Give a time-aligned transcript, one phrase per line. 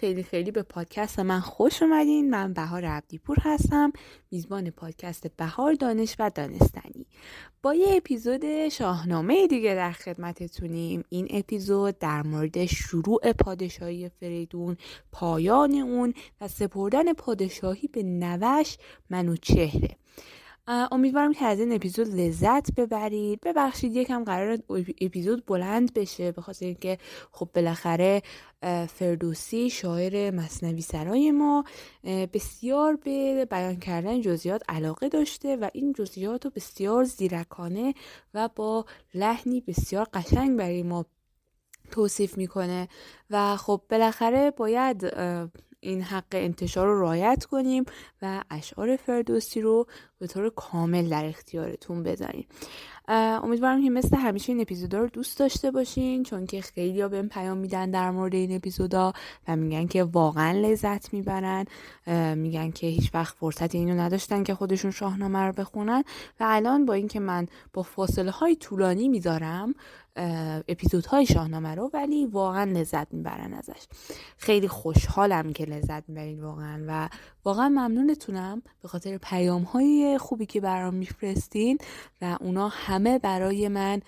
[0.00, 2.30] خیلی خیلی به پادکست من خوش اومدین.
[2.30, 3.92] من بهار عبدیپور هستم
[4.30, 7.06] میزبان پادکست بهار دانش و دانستنی.
[7.62, 11.04] با یه اپیزود شاهنامه دیگه در خدمتتونیم.
[11.08, 14.76] این اپیزود در مورد شروع پادشاهی فریدون
[15.12, 18.76] پایان اون و سپردن پادشاهی به نوش
[19.10, 19.96] منوچهره
[20.66, 23.40] امیدوارم که از این اپیزود لذت ببرید.
[23.40, 24.58] ببخشید یکم قرار
[25.00, 26.98] اپیزود بلند بشه به خاطر اینکه
[27.32, 28.22] خب بالاخره
[28.88, 31.64] فردوسی شاعر مصنوی سرای ما
[32.32, 37.94] بسیار به بیان کردن جزئیات علاقه داشته و این جزئیات رو بسیار زیرکانه
[38.34, 41.06] و با لحنی بسیار قشنگ برای ما
[41.90, 42.88] توصیف می‌کنه.
[43.30, 45.04] و خب بالاخره باید
[45.80, 47.84] این حق انتشار رو رعایت کنیم
[48.22, 49.86] و اشعار فردوسی رو
[50.18, 52.46] به طور کامل در اختیارتون بذاریم.
[53.08, 57.28] امیدوارم که مثل همیشه این اپیزودا رو دوست داشته باشین چون که خیلی ها بهم
[57.28, 59.12] پیام میدن در مورد این اپیزودا
[59.48, 61.64] و میگن که واقعا لذت می‌برن.
[62.34, 66.04] میگن که هیچ وقت فرصت اینو نداشتن که خودشون شاهنامه رو بخونن.
[66.40, 69.74] و الان با اینکه من با فاصله های طولانی می‌ذارم
[70.68, 73.86] اپیزودهای شاهنامه رو ولی واقعا لذت می‌برن ازش.
[74.36, 77.08] خیلی خوشحالم که لذت می‌برین واقعا و
[77.44, 81.78] واقعا ممنونتونم به خاطر پیام های خوبی که برام میفرستین
[82.22, 84.00] و اونا همه برای من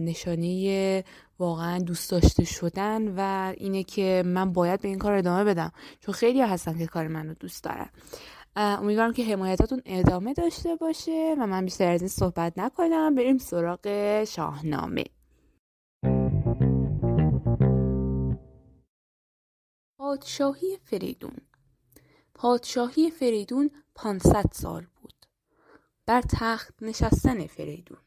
[0.00, 1.04] نشانه
[1.38, 5.72] واقعا دوست داشته شدن و اینه که من باید به این کار ادامه بدم.
[6.00, 7.88] چون خیلی هستن که کار منو دوست دارن.
[8.56, 13.14] امیدوارم که حمایتاتون ادامه داشته باشه و من بیشتر از این صحبت نکنم.
[13.14, 15.04] بریم سراغ شاهنامه.
[20.04, 21.36] پادشاهی فریدون.
[22.34, 25.26] پادشاهی فریدون 500 سال بود.
[26.06, 27.98] بر تخت نشستن فریدون.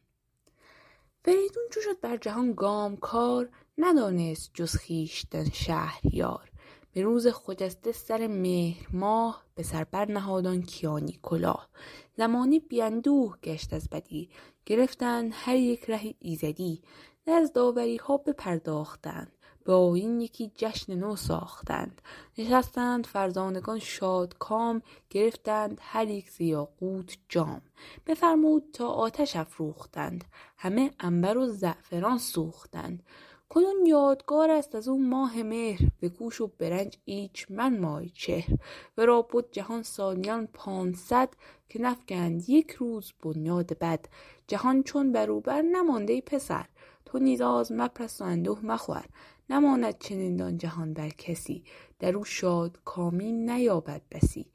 [1.26, 6.52] فریدون چو شد بر جهان گام کار ندانست جز خویشتن شهریار.
[6.92, 11.70] به روز خجسته سر مهر ماه به سر بر نهادان کیانی کلاه.
[12.18, 14.30] زمانی بیندوه گشت از بدی
[14.66, 16.82] گرفتند هر یک ره ایزدی.
[17.28, 19.37] از داوری ها بپرداختند.
[19.68, 22.02] با این یکی جشن نو ساختند.
[22.38, 27.62] نشستند فرزانگان شاد کام گرفتند هر یک زیاقوت جام.
[28.08, 30.26] بفرمود تا آتش افروختند.
[30.58, 33.04] همه انبر و زعفران سوختند.
[33.50, 35.82] کنون یادگار است از اون ماه مهر.
[36.00, 38.58] به گوش و برنج ایچ من مای چهر.
[38.98, 41.30] ورا بود جهان سالیان پانصد
[41.70, 44.06] که نفگند یک روز بنیاد بد.
[44.48, 46.66] جهان چون بروبر نمانده پسر.
[47.06, 47.42] تو نیز
[47.72, 49.06] مپرست و اندوه مخور.
[49.50, 51.64] نماند چنین جهان بر کسی.
[52.00, 54.52] در او شاد کامی نیابد بسی.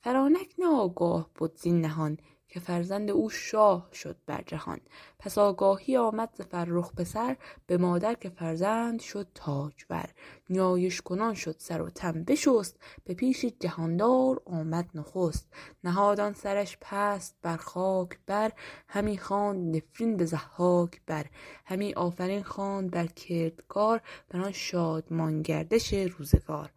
[0.00, 2.18] فرانک نه آگاه بود زین نهان.
[2.48, 4.80] که فرزند او شاه شد بر جهان.
[5.18, 7.36] پس آگاهی آمد ز فرخ پسر
[7.66, 10.08] به مادر که فرزند شد تاجور.
[10.50, 15.48] نیایش کنان شد سر و تن بشست به پیش جهاندار آمد نخست.
[15.84, 18.52] نهادان سرش پست بر خاک بر
[18.88, 21.26] همی خواند نفرین به ضحاک بر.
[21.64, 26.70] همی آفرین خواند بر کردگار بر آن شادمان گردش روزگار.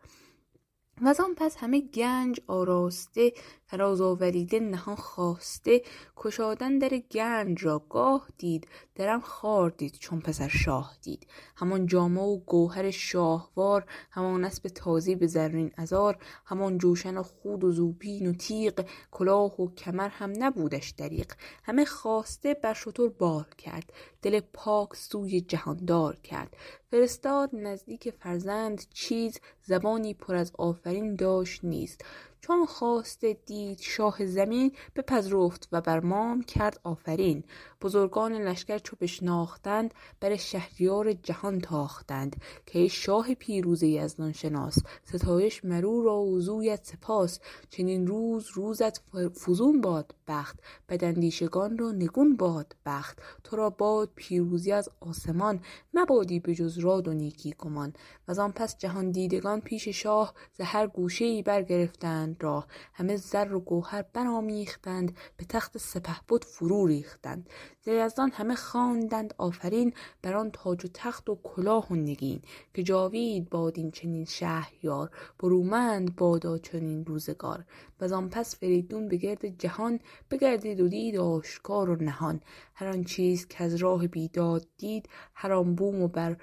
[1.01, 3.33] و آن پس همه گنج آراسته
[3.69, 5.81] فراز آوریده نهان خواسته.
[6.17, 11.27] کشادن در گنج را گاه دید درم خار دید چون پسر شاه دید.
[11.55, 17.63] همان جامه و گوهر شاهوار همان اسب تازی به زرین ازار همان جوشن و خود
[17.63, 23.47] و زوبین و تیغ کلاه و کمر هم نبودش دریق همه خواسته بر شتر بار
[23.57, 26.57] کرد دل پاک سوی جهاندار کرد.
[26.91, 32.05] فرستاد نزدیک فرزند چیز زبانی پر از آفرین داشت نیست.
[32.41, 37.43] چون خواسته دید شاه زمین بپذرفت و بر مام کرد آفرین.
[37.81, 42.35] بزرگان لشکر چو بشناختند بر شهریار جهان تاختند
[42.65, 46.41] که شاه پیروز یزدان شناس ستایش مرو را و
[46.83, 47.39] سپاس.
[47.69, 49.01] چنین روز روزت
[49.45, 50.59] فزون باد بخت
[50.89, 53.19] بداندیشگان را نگون باد بخت.
[53.43, 55.59] تو را باد پیروزی از آسمان
[55.93, 57.93] مبادی به جز راد و نیکی گمان.
[58.27, 62.67] و آن پس جهان دیدگان پیش شاه ز هر گوشه ای برگرفتند راه.
[62.93, 67.49] همه زر و گوهر برآمیختند به تخت سپهبد فرو ریختند.
[67.85, 72.41] یزدان همه خواندند آفرین بر آن تاج و تخت و کلاه و نگین
[72.73, 77.65] که جاوید باد این چنین شهریار برومند بادا چنین روزگار.
[78.01, 79.99] وزان پس فریدون به گرد جهان
[80.31, 82.41] بگردید و دید آشکار و نهان.
[82.75, 86.37] هر آن چیز از راه بیداد دید هر آن بوم و بر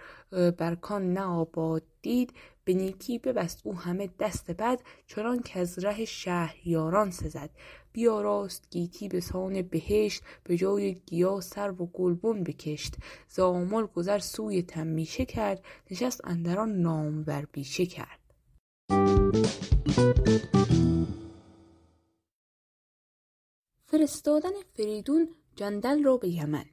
[0.51, 2.33] برکان نه آباد دید
[2.65, 7.51] به نیکی ببست او همه دست بد چنان از ره شهریاران سزد.
[7.97, 12.95] بیاراست گیتی به سان بهشت به جای گیا سرو و گلبن بکشت.
[13.29, 18.21] ز آمل گذر سوی تمیشه کرد نشست اندر آن نامور بیشه کرد.
[23.87, 26.67] فرستادن فریدون جندل را به یمن.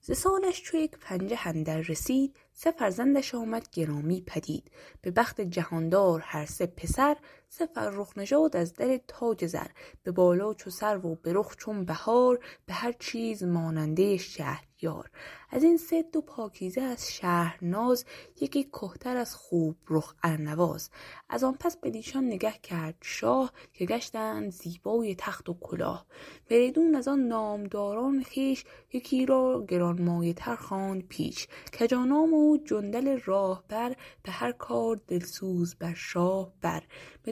[0.00, 4.70] ز سالش چو یک پنجه اندر رسید سه فرزندش آمد گرامی پدید.
[5.02, 7.16] به بخت جهاندار هر سه پسر
[7.48, 9.66] سه فرخ نژاد از در تاج زر
[10.02, 15.10] به بالا چو سرو و به رخ چون بهار به هر چیز ماننده شهریار.
[15.50, 18.04] از این سه دو پاکیزه از شهرناز
[18.40, 20.90] یکی کهتر از خوب رخ ارنواز.
[21.28, 26.06] از آن پس بدیشان نگه کرد شاه که گشتند زیبای تخت و کلاه.
[26.48, 31.48] فریدون از آن نامداران خویش یکی را گرانمایه تر خواند پیش.
[31.80, 36.82] کجانام و جندل راهبر به هر کار دلسوز بر شاه بر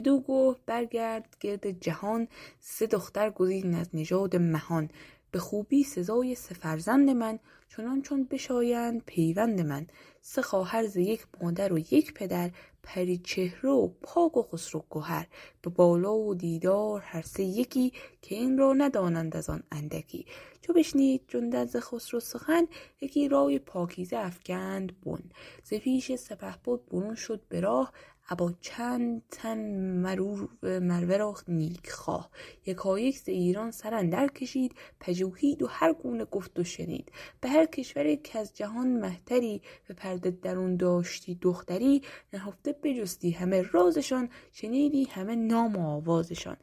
[0.05, 2.27] بدو گفت برگرد گرد جهان
[2.59, 4.89] سه دختر گزین از نژاد مهان.
[5.31, 9.87] به خوبی سزای سه فرزند من چنان چون بشایند پیوند من.
[10.21, 12.51] سه خواهر ز یک مادر و یک پدر
[12.83, 15.27] پری چهره و پاک و خسرو گهر
[15.61, 20.25] به بالا و دیدار هر سه یکی که این را ندانند از آن اندکی.
[20.61, 22.67] چو بشنید جندل ز خسرو سخن
[23.01, 25.23] یکی رای پاکیزه افکند بن.
[25.63, 27.93] ز پیش سپهبد برون شد به راه
[28.29, 29.57] ابا چند تن
[30.01, 32.29] مرو مر ورا نیک خواه.
[32.65, 37.11] یکایک ز ایران سر اندر کشید پژوهید و هر گونه گفت و شنید.
[37.41, 42.01] به هر کشوری کز جهان مهتری به پرده درون داشتی دختری
[42.33, 46.57] نهفته بجستی همه رازشان شنیدی همه نام و آوازشان.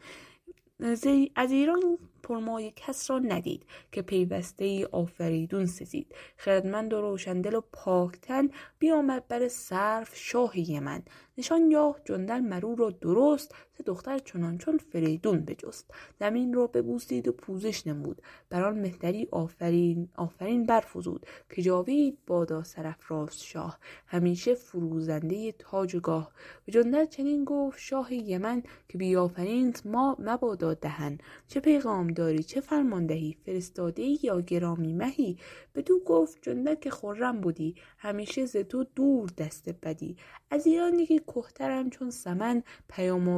[1.34, 6.14] از ایران پرمایه کس را ندید که پیوسته ای آفریدون سزید.
[6.36, 8.48] خردمند و روشندل و پاکتن
[8.78, 11.02] بیامد بر صرف شاه یمن
[11.38, 15.90] نشانگاه جندل مرو را درست سه دختر چنان چون فریدون بجست.
[16.20, 18.22] زمین را ببوسید و پوزش نمود.
[18.50, 23.78] بر آن مهتری آفرین آفرین برفزود که جاوید بادا سرافراز شاه.
[24.06, 26.32] همیشه فروزنده تاج و گاه
[26.66, 31.18] به جندل چنین گفت شاه یمن که بیافرینت ما مبادا دهن.
[31.48, 35.36] چه پیغام داری؟ چه فرمان دهی؟ فرستاده یا گرامی مهی؟
[35.74, 40.16] بدو گفت جندل که خرم بودی همیشه ز تو دور دست بدی.
[40.50, 43.28] از ایران یکی کهترم چون سمن پیام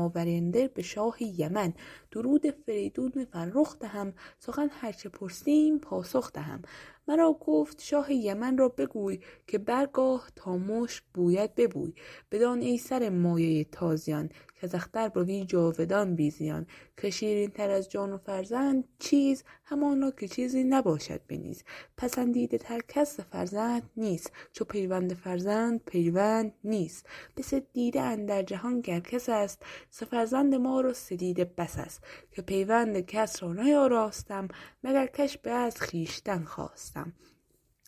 [0.00, 1.74] آورنده به شاه یمن.
[2.10, 6.62] درود فریدون فرخ دهم سخن هرچه پرسیم پاسخ دهم.
[7.08, 11.94] مرا گفت شاه یمن را بگوی که برگاه تا مشک بوید ببوی.
[12.30, 14.28] بدان ای سر مایه تازیان
[14.62, 16.66] کز اختر بوی جاودان بی زیان
[16.96, 21.64] که شیرین تر از جان و فرزند چیز همانا که چیزی نباشد به نیز
[21.96, 27.06] پسندیده تر کس فرزند نیست چو پیوند فرزند پیوند نیست.
[27.34, 31.78] به سه دیده اندر جهان گر کس است ز فرزند ما را سه دیده بس
[31.78, 32.04] است.
[32.30, 34.48] که پیوند کس را نیاراستم
[34.84, 37.12] مگر کش به از خویشتن خواستم.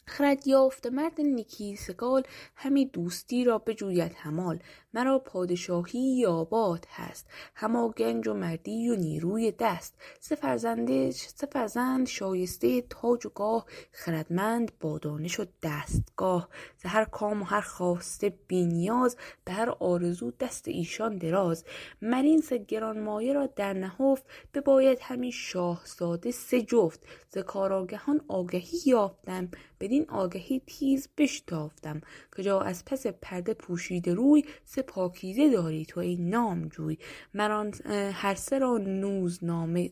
[0.08, 2.22] خرد یافته مرد نیکی سگال
[2.56, 4.58] همی دوستی را بجوید همال.
[4.94, 7.26] مرا پادشاهی آباد هست.
[7.54, 9.94] هما گنج و مردی و نیروی دست.
[10.20, 13.66] سه فرزند سه شایسته تاج و گاه.
[13.92, 16.48] خردمند با دانش و دستگاه.
[16.76, 21.64] ز هر کام و هر خواسته بی نیاز به هر آرزو دست ایشان دراز.
[22.02, 24.24] مر این سه گرانمایه را در نهفت
[24.54, 27.06] بباید همی شاهزاده سه جفت.
[27.30, 29.48] ز کارآگهان آگهی یافتم.
[29.80, 32.00] بدین آگهی تیز بشتافتم
[32.36, 36.98] که جا از پس پرده پوشیده روی سه پاکیزه داری تو ای نامجوی.
[37.34, 37.72] مر آن
[38.12, 39.90] هر سه را نوز نامه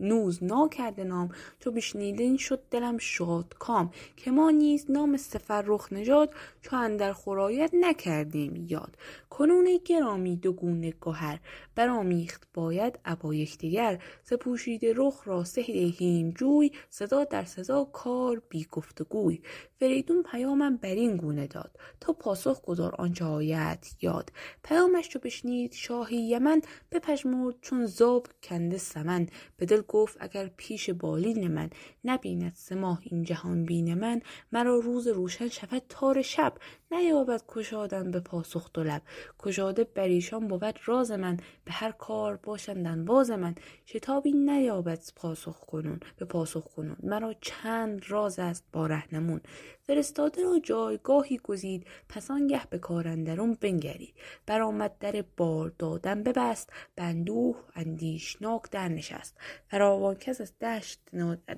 [0.00, 1.28] نوز نا کرده نام.
[1.58, 7.40] چو بشنیدن شد دلم شادکام که ما نیز نام سه فرخ نژاد چو اندر خور
[7.40, 8.96] آید نکردیم یاد.
[9.30, 11.40] کنون گرامی دو گونه گهر
[11.74, 14.02] برآمیخت باید ابا یکدیگر.
[14.24, 19.40] ز پوشیده رخ را سه دهیم جوی سزا در سزا کار بی گفت و گوی
[19.80, 21.78] فریدون پیامم بر این گونه داد.
[22.00, 24.32] تا پاسخ گزار آنچه آید یاد.
[24.62, 25.72] پیامش چو بشنید.
[25.72, 26.60] شاه یمن
[26.92, 29.28] بپژمرد چون زاب کنده سمن.
[29.56, 31.70] به دل گفت اگر پیش بالین من
[32.04, 34.20] نبیند سه ماه این جهان بین من
[34.52, 36.54] مرا روز روشن شود تار شب.
[36.90, 39.02] نیابد گشادن به پاسخ دو لب.
[39.38, 40.78] گشاده بر ایشان بود.
[40.84, 43.54] راز من به هر کار باشند انباز من
[43.86, 46.96] شتابی نیابد پاسخ کنون به پاسخ کنون.
[47.02, 49.40] مرا چند راز است با رهنمون.
[49.86, 51.86] فرستاده را جایگاهی گزید.
[52.08, 54.14] پس آنگه به کار اندرون بنگرید.
[54.46, 56.70] برآمد در بار دادن ببست.
[56.94, 59.36] به اندوه اندیشناک در نشست.
[59.70, 61.00] فراوان کس از دشت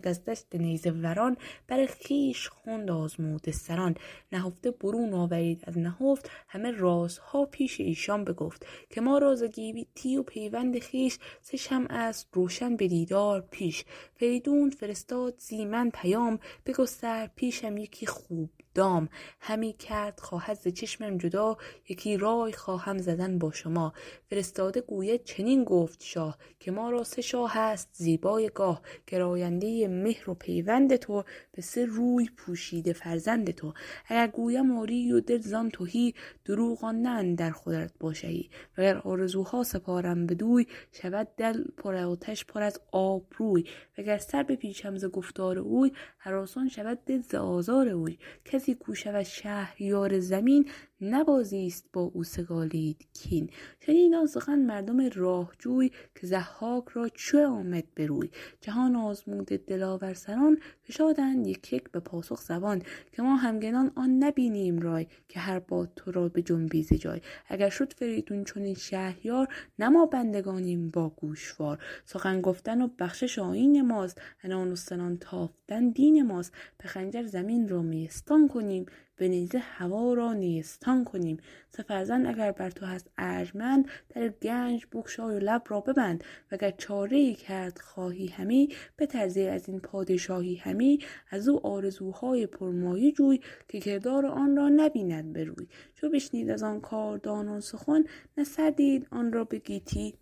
[0.04, 3.94] از دشت نیزه وران بر خویش خواند آزموده سران.
[4.32, 5.64] نهفته برون آورید.
[5.66, 11.18] از نهفت همه رازها پیش ایشان بگفت که ما را ز گیتی و پیوند خویش
[11.42, 13.84] سه شمع است روشن به دیدار پیش.
[14.14, 19.08] فریدون فرستاد زی من پیام بگستر پیشم یکی خوب دام.
[19.40, 21.56] همی کرد خواهد ز چشمم جدا
[21.88, 23.92] یکی رای خواهم زدن با شما.
[24.30, 30.30] فرستاده گوید چنین گفت شاه که ما را سه شاه هست زیبای گاه گراینده مهر
[30.30, 33.74] و پیوند تو به سه روی پوشیده فرزند تو.
[34.06, 38.50] اگر گویم آری و دل زان توهی دروغ نه در خودت باشهی.
[38.76, 43.64] اگر آرزوها سپارم بدوی شود دل پر آتش پر از آب روی
[43.98, 48.18] وگر سر بپیچم ز گفتار اوی هراسان شود دل ز آزار اوی.
[48.44, 53.50] کسی کو شود شهریار زمین نبازیست با او سگالید کین.
[53.80, 60.58] شنید آن سخن مردم راهجوی که ضحاک را چه آمد بروی جهان آزموده دلاور سران
[60.82, 62.82] فشادند یک یک به پاسخ زبان.
[63.12, 67.20] که ما همگنان آن نبینیم رای که هر باد تو را به جنبی جای.
[67.48, 71.78] اگر شد فریدون چنین شهریار نه ما بندگانیم با گوشوار.
[72.04, 76.52] سخن گفتن و بخشش آیین ماست هنان و سنان تافتن دین ماست.
[76.78, 78.86] به خنجر زمین را میستان کنیم
[79.18, 81.36] به نیزه هوا را نیستان کنیم.
[81.70, 86.24] سفرزن اگر بر تو هست ارجمند در گنج بگشای و لب را ببند.
[86.52, 90.98] وگر چاره ای کرد خواهی همی بترزی از این پادشاهی همی.
[91.30, 96.80] از او آرزوهای پرمایه جوی که کردار آن را نبیند بروی چو بشنید از آن
[96.80, 98.04] کاردانان سخن
[98.38, 100.14] نه سر دید آن را به گیتی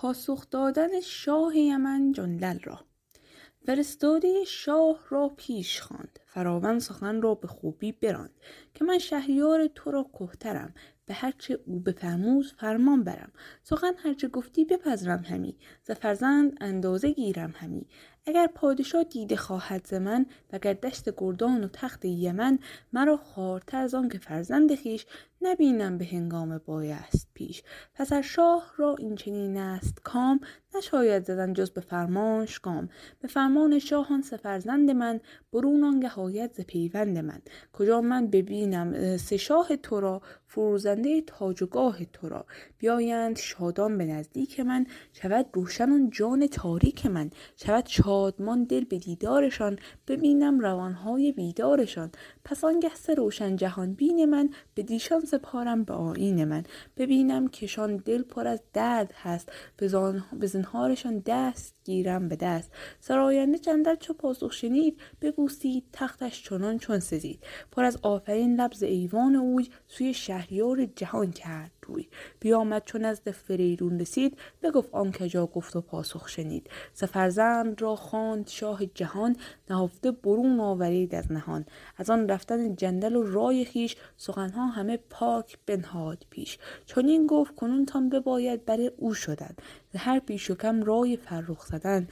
[0.00, 2.80] پاسخ دادن شاه یمن جندل را.
[3.66, 6.18] فرستاده شاه را پیش خواند.
[6.26, 8.40] فراون سخن را به خوبی براند
[8.74, 10.74] که من شهریار تو را کهترم.
[11.06, 13.32] به هرچه او بفرمود فرمان برم.
[13.62, 15.56] سخن هرچه گفتی بپذرم همی.
[15.82, 17.86] ز فرزند اندازه گیرم همی.
[18.26, 22.58] اگر پادشاه دیده خواهد ز من وگر دشت گردان و تخت یمن
[22.92, 25.06] مرا خوارتر از آن که فرزند خویش
[25.42, 27.62] نبینم به هنگام بایست پیش.
[27.94, 30.40] پس از شاه را این چنین است کام.
[30.74, 32.88] نشاید زدن جز به فرمانش گام
[33.20, 35.20] به فرمان شاهان سفرزند من
[35.52, 37.40] برون آنگه ز پیوند من.
[37.72, 42.46] کجا من ببینم سه شاه تو را فروزنده تاج و گاه تو را.
[42.78, 44.86] بیایند شادان به نزدیک من.
[45.12, 47.30] شود روشن آن جان تاریک من.
[47.56, 49.78] شود شادمان دل به دیدارشان.
[50.08, 52.10] ببینم روانهای بیدارشان.
[52.44, 54.50] پس آنگه سه روشن جهان بین من.
[54.74, 56.64] به دیشان سپارم به آین من.
[56.96, 59.52] ببینم کشان دل پر از درد هست.
[60.38, 62.70] به زنهارشان دست گیرم به دست.
[63.00, 67.44] سراینده جندل چو پاسخ شنید ببوسید تختش چنان چون سزید.
[67.72, 71.70] پر از آفرین لبز ایوان اوی سوی شهریار جهان کرد.
[71.86, 72.08] روی
[72.40, 76.70] بیامد چون نزد فریدون رسید بگفت آن کجا گفت و پاسخ شنید.
[76.92, 79.36] سفرزند را خواند شاه جهان
[79.70, 81.66] نهفته برون آورید از نهان.
[81.96, 86.58] از آن رفتن جندل و رای خیش سخنها همه پاک بنهاد پیش.
[86.86, 89.54] چون این گفت کنون تان بباید بر او شدن.
[89.98, 92.08] هر پیش و کم رای فرخ زدن.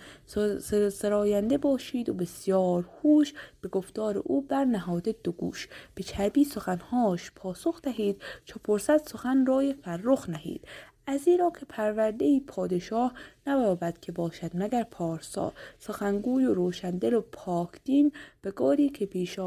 [0.91, 5.69] سراینده باشید و بسیار هوش به گفتار او بر نهاده دو گوش.
[5.95, 8.23] به چربی سخنهاش پاسخ دهید.
[8.45, 10.69] چو پرسد سخن رای فرخ نهید.
[11.07, 13.15] از را که پرورده پادشاه
[13.49, 14.51] نباید که باشد.
[14.55, 18.13] مگر پارسا سخنگوی و روشندل و پاکدین
[18.43, 19.39] به گاری که پیش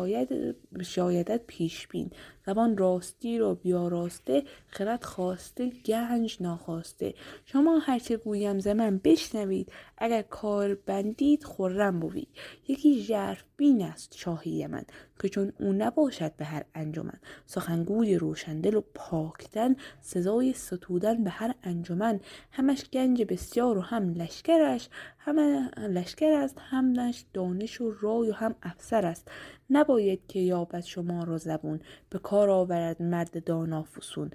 [0.84, 2.12] شایدت پیش بین.
[2.46, 7.14] زبان راستی را بیاراسته خرد خواسته گنج ناخواسته.
[7.46, 9.72] شما هرچه گویم ز من بشنوید.
[9.98, 12.28] اگر کار بندید خرم بوید.
[12.68, 14.84] یکی ژرف بین است شاهی من
[15.22, 17.20] که چون او نباشد به هر انجمن.
[17.46, 22.20] سخنگوی روشندل و پاکتن سزای ستودن به هر انجمن.
[22.52, 24.90] همش گنج بسیار و هم لشکرش
[25.24, 29.32] همه لشکر است همش دانش و رای و هم افسر است.
[29.70, 34.32] نباید که یابد شما را زبون به کار آورد مرد دانا فسون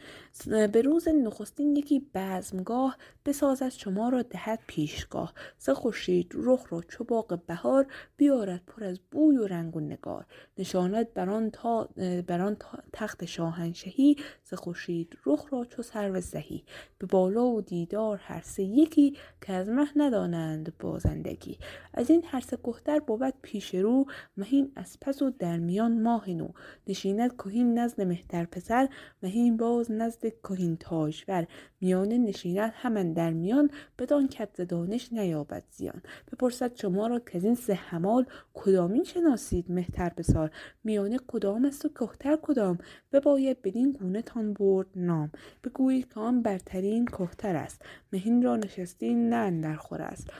[0.47, 5.35] به روز نخستین یکی بزمگاه بسازد شما را دهد پیشگاه.
[5.59, 10.27] سه خورشید رخ را چو باغ بهار بیارد پر از بوی و رنگ و نگار.
[10.59, 11.89] نشاند بران تا
[12.27, 12.57] بران
[12.93, 16.65] تخت شاهنشهی سه خورشید رخ را چو سرو زهی.
[16.99, 21.59] به بالا و دیدار هر سه یکی که از مه ندانند بازندگی
[21.95, 24.07] از این هر سه کهتر بود پیش رو
[24.37, 26.49] مهین از پس و در میان ماه نو.
[26.87, 28.89] نشیند کهین نزد مهتر پسر
[29.23, 31.47] مهین باز نزد کهین تاجور.
[31.81, 36.03] میانه نشیند همان در میان بدان کت دانش نیابد زیان.
[36.33, 40.51] بپرسد شما را که این سه همال کدامین شناسید مهتر بسار
[40.85, 42.79] میانه کدام است و کهتر کدام؟
[43.13, 45.31] بباید بدین گونه تان برد نام.
[45.65, 47.83] بگویید که آن برترین کهتر است.
[48.13, 50.31] مهین را نشستین نه در خور است.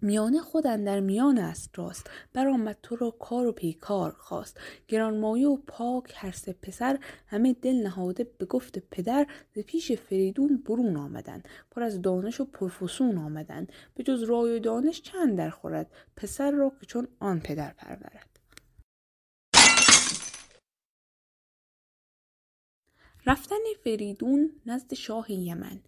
[0.00, 2.10] میانه خود در میان است راست.
[2.32, 4.60] برآمد تو را کار و پیکار خواست.
[4.88, 10.62] گرانمایه و پاک هر سه پسر همه دل نهاده به گفت پدر ز پیش فریدون
[10.66, 11.48] برون آمدند.
[11.70, 13.72] پر از دانش و پرفسون آمدند.
[13.94, 18.37] به جز رای و دانش چند در خورد؟ پسر را که چون آن پدر پرورد.
[23.28, 25.80] رفتن فریدون نزد شاه یمن.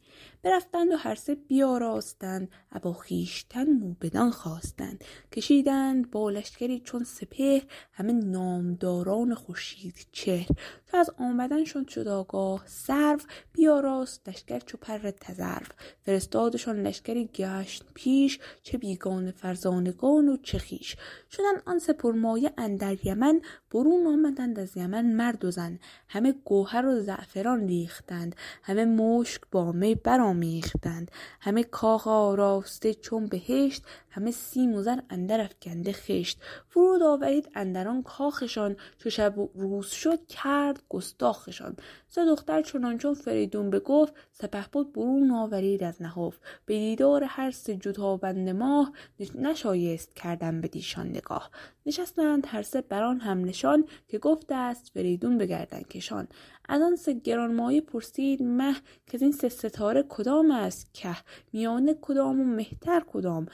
[0.42, 5.04] برفتند و هر سه بیاراستند ابا خویشتن موبدان خواستند.
[5.32, 10.49] کشیدند با لشکری چون سپهر همه نامداران خورشید چهر.
[10.90, 13.20] چو از آمدنشان شد آگاه سرو
[13.52, 15.66] بیاراست لشکر چو پر تذرو
[16.02, 20.97] فرستادشان لشکری گشت پیش چه بیگانه فرزانگان و چه خویش.
[21.30, 25.78] شدند آن سه پرمایه اندر یمن برون آمدند از یمن مرد و زن.
[26.09, 27.00] همه گوهر و
[27.35, 28.37] زعفران ریختند.
[28.63, 31.11] همه مشک با می برآمیختند.
[31.41, 36.40] همه کاخ آراسته چون بهشت همه سیم و اندر افکنده خشت.
[36.69, 38.76] فرود آورید اندران کاخشان.
[38.99, 41.76] چو شب روز شد کرد گستاخشان.
[42.09, 46.40] ز دختر چنانچون فریدون بگفت سپهبد برون آورید از نهفت.
[46.67, 48.93] به دیدار هر سه جتابند ماه
[49.35, 51.50] نشایست کردن بدیشان نگاه.
[51.87, 56.29] نشستند هر سه بران هم نشان که گفته است فریدون به گردن کشان.
[56.69, 58.75] از آن سه گرانمایه پرسید مه
[59.07, 61.17] که این سه ستاره کدام است؟ که
[61.52, 63.47] میانه کدام و مهتر کدام؟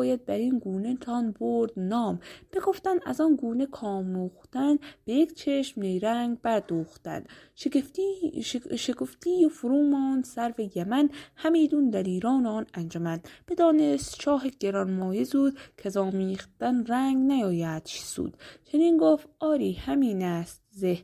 [0.00, 2.20] بباید بر این گونه تان برد نام.
[2.52, 8.42] بگفتند از آن گونه کاموختند به یک چشم نیرنگ بردوختند شگفتی
[8.76, 13.20] شگفتی و فرو ماند سرو یمن همیدون در ایران آن انجمن.
[13.48, 18.36] بدانست شاه گرانمایه زود که آمیختن رنگ نیایدش سود.
[18.64, 20.59] چنین گفت آری همین است.
[20.70, 20.98] زه.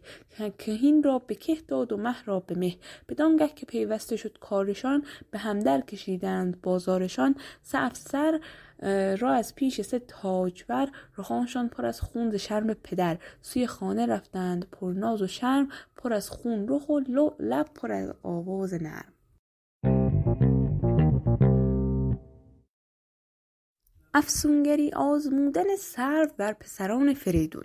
[0.58, 2.76] کهین را به که داد و مه را به مه.
[3.08, 7.34] بدانگه که پیوسته شد کارشان به همدر کشیدند بازارشان.
[7.62, 8.40] سه افسر
[9.18, 10.88] را از پیش سه تاجور
[11.18, 13.18] رخانشان پر از خون شرم پدر.
[13.42, 17.00] سوی خانه رفتند پر ناز و شرم پر از خون رخ و
[17.38, 19.12] لب پر از آواز نرم.
[24.14, 27.64] افسونگری آزمودن سرو بر پسران فریدون.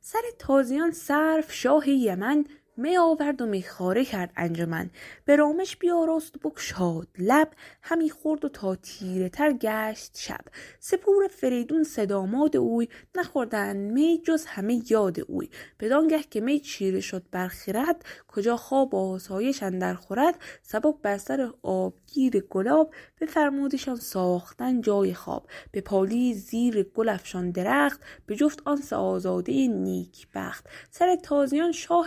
[0.00, 2.44] سر تازیان سرو شاه یمن
[2.76, 4.90] می آورد و میخواره کرد انجمن.
[5.24, 7.08] به رامش بیاراست و بگشاد.
[7.18, 7.48] لب
[7.82, 10.40] همی خورد و تا تیره تر گشت شب.
[10.80, 12.88] سپور فریدون سداماد اوی.
[13.14, 15.48] نخوردن می جز همه یاد اوی.
[15.80, 21.50] بدانگه که می چیره شد بر خرد کجا خواب آسایش اندر خورد سبک بر سر
[21.62, 25.46] آبگیر گلاب بفرمودشان ساختن جای خواب.
[25.72, 28.96] به پالی زیر گل افشان درخت به جفت آن سه
[29.68, 32.06] نیک بخت سر تازیان شاه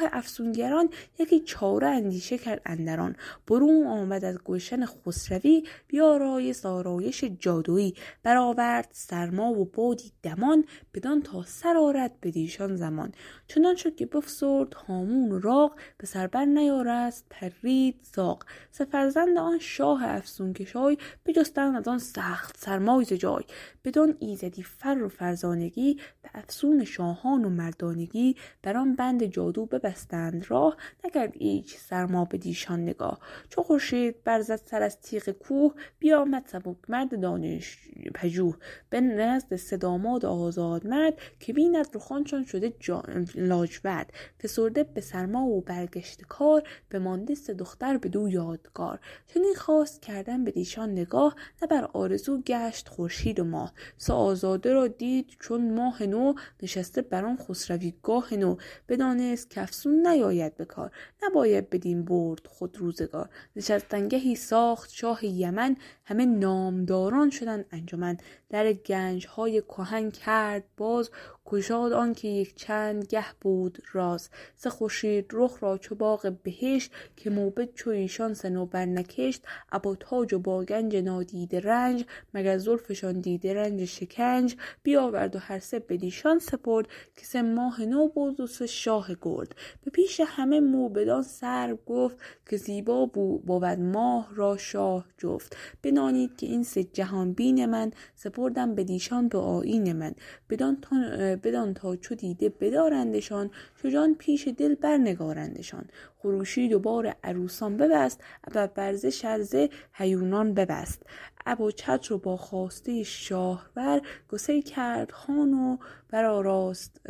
[0.53, 0.89] افسونگران
[1.19, 3.15] یکی چاره اندیشه کرد اندران.
[3.47, 7.93] برون آمد از گلشن خسروی بیارای سارایش جادویی.
[8.23, 13.11] برآورد سرما و بادی دمان بدان تا سر آرد بدیشان زمان.
[13.47, 18.43] چنان شد که بفسرد هامون و راغ به سر بر نیارست پرید زاغ.
[18.71, 23.43] سه فرزند آن شاه افسونکشای بجستند از آن سخت سرمای ز جای.
[23.85, 30.42] بدان ایزدی فر و فرزانگی به افسون شاهان و مردانگی بر آن بند جادو ببستند.
[30.47, 33.19] راه نکرد ایچ سرما بدیشان نگاه.
[33.49, 37.77] چو خورشید برزد سر از تیغ کوه بیامد سبک مرد دانش
[38.15, 38.57] پژوه.
[38.89, 42.73] به نزد سه داماد آزاد مرد که بیند رخانشان شده
[43.35, 44.13] لاجورد.
[44.43, 48.99] فسرده به سرما و برگشت کار بمانده سه دختر بدو یادگار.
[49.27, 53.73] چنین خواست کردن بدیشان نگاه نه بر آرزو گشت خورشید و ماه.
[53.97, 58.57] سه آزاده را دید چون ماه نو نشسته بر آن خسروی گاه نو.
[58.89, 60.91] بدانست که افسون نیاید به کار
[61.23, 63.29] نباید بدین برد خود روزگار.
[63.55, 68.17] نشستنگهی ساخت شاه یمن همه نامداران شدند انجمن.
[68.49, 71.09] در گنج های کهن کرد باز
[71.45, 74.29] گشاد آنکه یک چند گه بود راز.
[74.55, 80.33] سه خورشید رخ را چو باغ بهشت که موبد چو ایشان صنوبر نکشت ابا تاج
[80.33, 84.55] و با گنج نادیده رنج مگر زلفشان دیده رنج شکنج.
[84.83, 89.55] بیاورد و هر سه بدیشان سپرد که سه ماه نو بود و سه شاه گرد.
[89.83, 92.17] به پیش همه موبدان سر گفت
[92.49, 95.57] که زیبا بود ماه را شاه جفت.
[95.83, 100.13] بدانید که این سه جهان بین من سپردم بدیشان به آیین من.
[100.49, 100.77] بدان
[101.35, 105.85] بدان تا چو دیده بدارندشان چو جان پیش دل برنگارندشان.
[106.17, 111.03] خروشید و بار عروسان ببست ابا برزه شرزه هیونان ببست.
[111.45, 115.77] ابا چتر رو با خواسته شاهور گسه کرد خان و
[116.09, 117.01] برآراست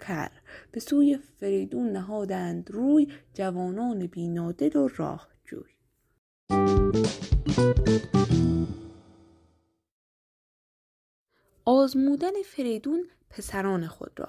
[0.00, 0.30] کر.
[0.72, 5.78] به سوی فریدون نهادند روی جوانان بینادل و راه جوی.
[11.70, 14.28] آزمودن فریدون پسران خود را.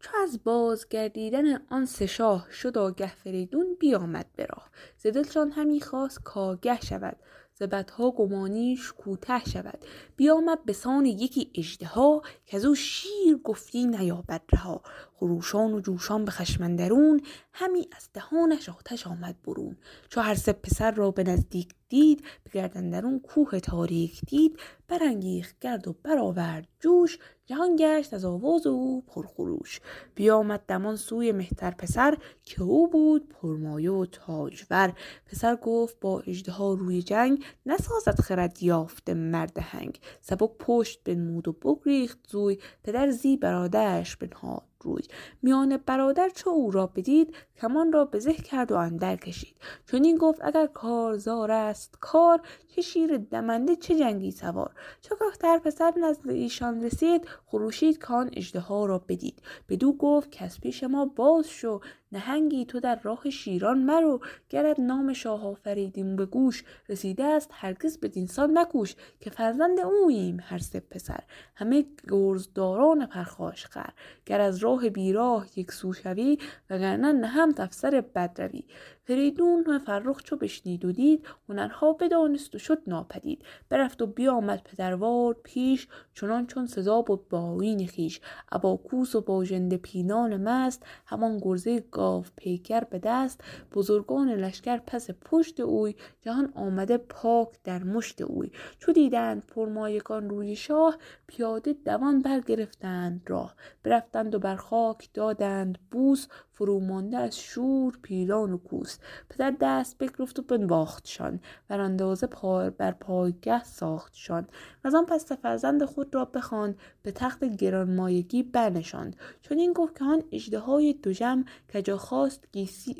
[0.00, 4.70] چو از بازگردیدن آن سه شاه شد آگه فریدون بیامد به راه.
[4.98, 7.16] ز دلشان همی خواست کآگه شود.
[7.54, 9.78] ز بدها گمانیش کوته شود.
[10.16, 14.82] بیامد به سان یکی اژدها کز او شیر گفتی نیابد رها.
[15.14, 17.20] خروشان و جوشان به خشم اندرون
[17.52, 19.76] همی از دهانش آتش آمد برون.
[20.08, 25.58] چو هر سه پسر را به نزدیک دید به گرد اندرون کوه تاریک دید برانگیخت
[25.60, 29.80] گرد و برآورد جوش جهان گشت از آواز او پرخروش.
[30.14, 34.92] بیامد دمان سوی مهتر پسر که او بود پرمایه و تاجور.
[35.26, 40.00] پسر گفت با اژدها روی جنگ نسازد خرد یافته مرد هنگ.
[40.20, 42.58] سبک پشت بنمود و بگریخت زوی.
[42.84, 44.67] پدر زی برادرش بنهاد.
[44.80, 45.02] روی.
[45.42, 49.56] میان برادر چو او را بدید کمان را به زه کرد و اندر کشید.
[49.86, 54.74] چون این گفت اگر کارزار است کار چه شیر دمنده چه جنگی سوار.
[55.00, 59.42] چو در پسر نزد ایشان رسید خروشید کان اژدها را بدید.
[59.68, 61.80] بدو گفت کز پیش ما باز شو
[62.12, 66.64] نهنگی تو در راه شیران مرو گرد نام شاه آفریدیم به گوش.
[66.88, 71.20] رسیده است هرگز به دینسان نکوش که فرزند اوییم هر سه پسر.
[71.54, 73.90] همه گرزداران پرخاش خر.
[74.26, 76.38] گر از راه بیراه یک سو شوی
[76.70, 78.64] وگرنه نهم افسر بد روی
[79.08, 83.42] فریدون فرخ چو بشنید و دید هنرها بدانست و شد ناپدید.
[83.68, 88.20] برفت و بیامد پدروار پیش چنان چون سزا بود با آیین خویش.
[88.52, 93.40] ابا کوس و با ژنده پینان مست همان گرزه گاو پیکر به دست.
[93.72, 98.50] بزرگان لشکر پس پشت اوی جهان آمده پاک در مشت اوی.
[98.78, 103.54] چو دیدند پرمایگان روی شاه پیاده دوان برگرفتند راه.
[103.82, 106.26] برفتند و بر خاک دادند بوس
[106.58, 108.98] فرومانده از شور پیلان و کوس
[109.30, 114.46] پدر دست بگرفت و بنواختشان بر اندازه پار بر پایگه ساختشان
[114.84, 116.78] و آن پس فرزند خود را بخواند.
[117.02, 119.16] به تخت گرانمایگی برنشاند.
[119.42, 121.44] چون این گفت که آن اژدهای دژم
[121.74, 122.48] کجا خواست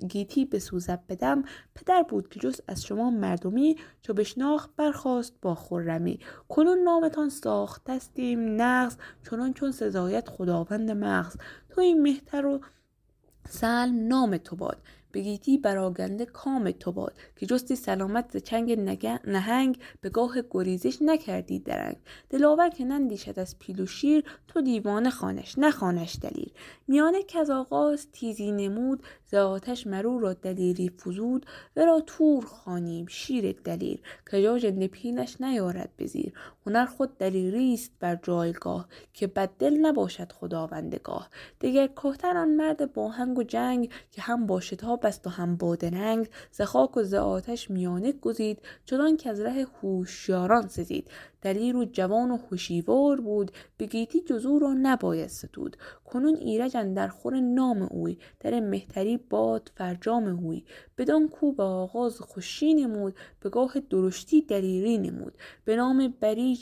[0.09, 1.43] گیتی بسوزد بدم
[1.75, 6.19] پدر بود که جز از شما مردمی چو بشناخت برخواست با خرمی.
[6.49, 8.97] کنون نامتان ساختستیم نغز
[9.31, 11.37] چنان چون سزایت خداوند مغز.
[11.71, 12.61] تو این مهتر و
[13.49, 14.79] سلم نام تو باد.
[15.13, 17.15] به گیتی براگنده کام تو باد.
[17.37, 18.79] که جستی سلامت ز چنگ
[19.25, 21.97] نهنگ به گاه گریزش نکردی درنگ.
[22.31, 26.53] دلاور که نندیشد از پیل و شیر تو دیوانه خانش نخانش دلیر.
[26.89, 33.07] میانه که از آغاز تیزی نمود ز آتش مرو را دلیری فزود ورا تور خانیم
[33.07, 36.33] شیر دلیر که جا ژنده پیلش نیارد بزیر
[36.67, 41.31] هنر خود دلیری است بر جایگاه که بد دل نباشد خداوندگاه.
[41.61, 45.57] دگر کهتر آن مرد با هنگ و جنگ که هم با شتاب است و هم
[45.57, 51.11] بادرنگ ز خاک و ز آتش میانه گزید چنان که از ره هوشیاران سزید.
[51.43, 55.77] دلیر و جوان و هوشیوار بود به گیتی جز او را نباید ستود.
[56.05, 60.65] کنون ایرج در خور نام اوی در مهتری باد فرجام اوی
[60.99, 65.39] بدان کو به آغاز خوشی نمود به گاه درشتی دلیری نمود.
[65.65, 66.57] به نام بری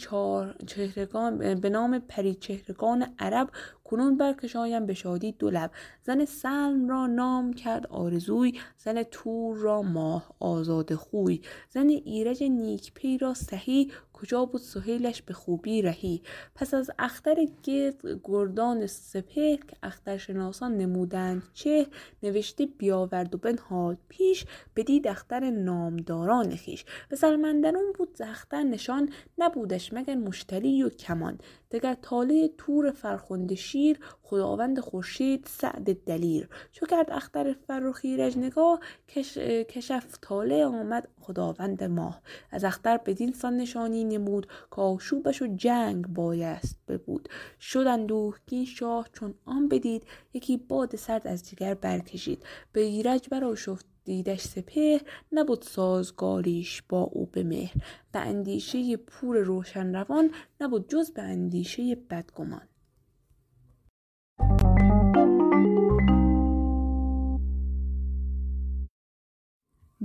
[0.66, 3.51] چهرگان به نام پری چهرگان عرب
[3.90, 5.70] کنون برکشایم به شادی دو لب.
[6.03, 11.40] زن سلم را نام کرد آرزوی زن تور را ماه آزاد خوی.
[11.70, 16.22] زن ایرج نیکپی را سهی کجا بود سهیلش به خوبی رهی.
[16.55, 21.87] پس از اختر گرد گردان سپهر که اخترشناسان نمودند چه
[22.22, 24.44] نوشته بیاورد و بنهاد پیش
[24.77, 26.85] بدید اختر نامداران خیش.
[27.09, 31.38] به سلمندرون بود زختر نشان نبودش مگر مشتری و کمان.
[31.70, 36.48] دگر تاله تور فرخنده شیر خداوند خورشید سعد دلیر.
[36.72, 42.22] چو کرد اختر فرخی نگاه کش، کشف تاله آمد خداوند ماه.
[42.50, 47.29] از اختر بدین سان نشانی نمود که آشوبش و جنگ بایست ببود.
[47.61, 50.02] شد اندوهگین شاه چون آن بدید
[50.35, 52.42] یکی باد سرد از جگر برکشید.
[52.72, 55.01] به ایرج برآشفت دیدش سپهر
[55.33, 57.75] نبود سازگاریش با او به مهر.
[58.12, 62.69] به اندیشه پور روشن روان نبود جز به اندیشه بدگمان.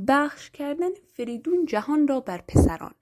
[0.07, 2.93] بخش کردن فریدون جهان را بر پسران.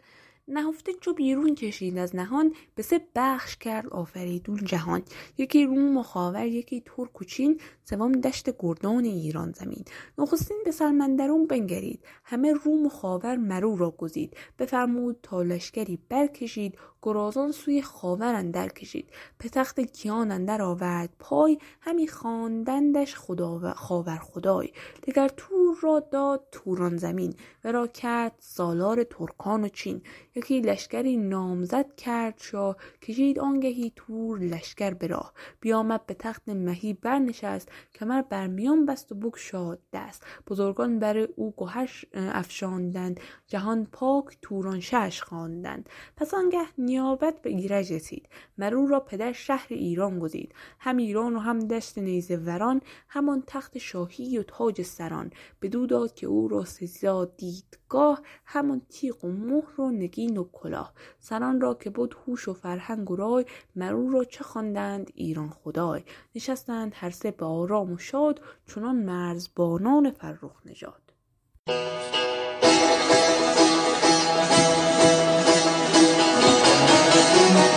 [0.50, 1.98] نهفته چو بیرون کشید.
[1.98, 5.02] از نهان به سه بخش کرد آفریدون جهان.
[5.38, 9.86] یکی روم و خاور یکی ترک و چین سوم دشت گردان ایران زمین.
[10.18, 12.00] نخستین به سرمندرون بنگرید.
[12.24, 14.38] همه روم و خاور مرو را گزید.
[14.60, 16.78] بفرمود تا لشکری برکشید.
[17.02, 19.10] گرازان سوی خاور اندر کشید.
[19.38, 21.10] به تخت کیان اندر آورد.
[21.20, 24.70] پای همی خواندندش خدا و خاور خدای.
[25.04, 25.28] دگر
[25.70, 30.02] تور را داد توران زمین و را کرد سالار ترکان و چین.
[30.36, 35.34] یکی لشکری نامزد کرد شاه کشید آنگهی تور لشکر به راه.
[35.60, 40.24] بیامد به تخت مهی برنشست کمر بر میان بست و بگشاد دست.
[40.48, 43.20] بزرگان بر او گهر افشاندند.
[43.48, 45.90] جهان پاک توران شش خواندند.
[46.18, 48.30] پس آنگه نیابت به ایرج رسید.
[48.58, 50.54] مرو را پدر شهر ایران گزید.
[50.80, 55.32] هم ایران و هم دشت نیزه وران همان تخت شاهی و تاج سران.
[55.62, 60.93] بدو داد که او را سزا دیدگاه همان تیغ و مهر و نگین و کلاه.
[61.19, 63.45] سران را که بود هوش و فرهنگ و رای
[63.76, 66.04] مرو را چه خواندند؟ ایران خدای.
[66.36, 71.02] نشستند هر سه به آرام و شاد چنان مرزبانان فرخ نژاد.
[77.50, 77.69] بردن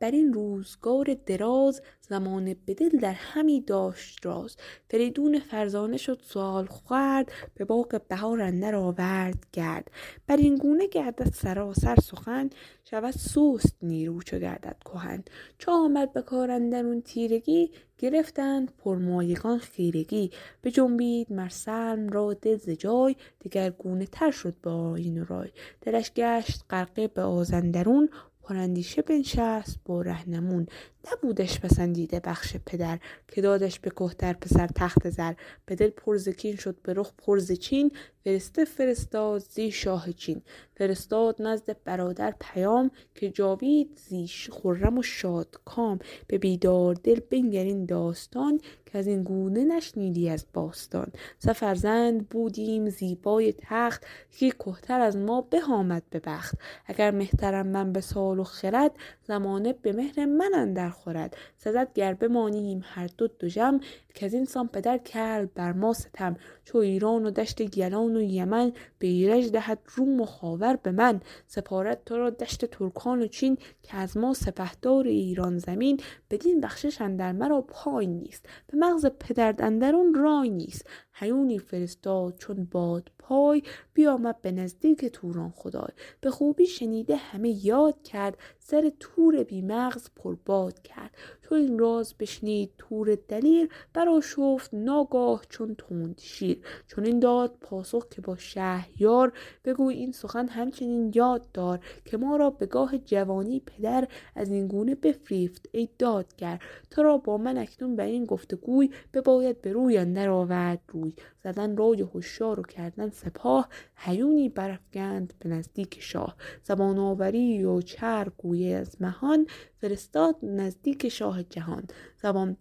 [0.00, 4.56] بر این روزگار دراز زمان بدل در همی داشت راز.
[4.90, 9.90] فریدون فرزانه شد سال خورد به باغ بهار اندر آورد گرد.
[10.26, 12.50] بر این گونه گردد سراسر سخن
[12.84, 15.24] شود سوست نیرو چو گردد کهن.
[15.58, 20.30] چو آمد به کار اندرون تیرگی گرفتند پرمایگان خیرگی.
[20.62, 25.48] بجنبید مر سلم را دل ز جای دگرگونه تر شد با و رای.
[25.80, 28.08] دلش گشت غرقه به آزندرون
[28.46, 30.66] پراندیشه بنشست با رهنمون.
[31.12, 35.32] نبودش پسندیده بخش پدر که دادش به کهتر پسر تخت زر.
[35.66, 37.92] به دل پرزکین شد به رخ پرز چین.
[38.24, 40.42] فرسته فرستاد زی شاه چین.
[40.76, 47.86] فرستاد نزد برادر پیام که جاوید زی خرم و شاد کام به بیدار دل بنگرین
[47.86, 51.12] داستان که از این گونه نشنیدی از باستان.
[51.38, 56.54] سفرزند بودیم زیبای تخت که کهتر از ما به آمد به بخت.
[56.86, 58.92] اگر مهترم من به سال و خرد
[59.22, 63.80] زمانه به مهر من اندر خورد سزد گر بمانیم هر دو جم
[64.14, 66.36] که از این سان پدر کرد بر ما ستم.
[66.64, 71.20] چو ایران و دشت گلان و یمن به ایرج دهد روم و خاور به من.
[71.46, 76.00] سپارت تو را دشت ترکان و چین که از ما سپهدار ایران زمین.
[76.30, 80.86] بدین بخشش اندر مرا پای نیست به مغز پدر اندرون رای نیست.
[81.18, 83.62] هیونی فرستاد چون باد پای
[83.94, 85.88] بیامد به نزدیک توران خدای.
[86.20, 91.16] به خوبی شنیده همه یاد کرد سر تور بیمغز پرباد کرد.
[91.48, 96.62] چون این راز بشنید تور دلیر برا شفت ناگاه چون تند شیر.
[96.86, 99.32] چون این داد پاسخ که با شهریار
[99.64, 104.66] بگوی این سخن همچنین یاد دار که ما را به گاه جوانی پدر از این
[104.66, 106.62] گونه بفریفت ای دادگر.
[106.90, 111.12] تو را با من اکنون بر این گفتگوی بباید به روی اندر آورد روی.
[111.46, 116.36] زدن رای هوشیار و کردن سپاه هیونی برافگند به نزدیک شاه.
[116.62, 119.46] زبان آوری و چر گویه از مهان
[119.80, 121.82] فرستاد نزدیک شاه جهان.
[122.22, 122.56] زبان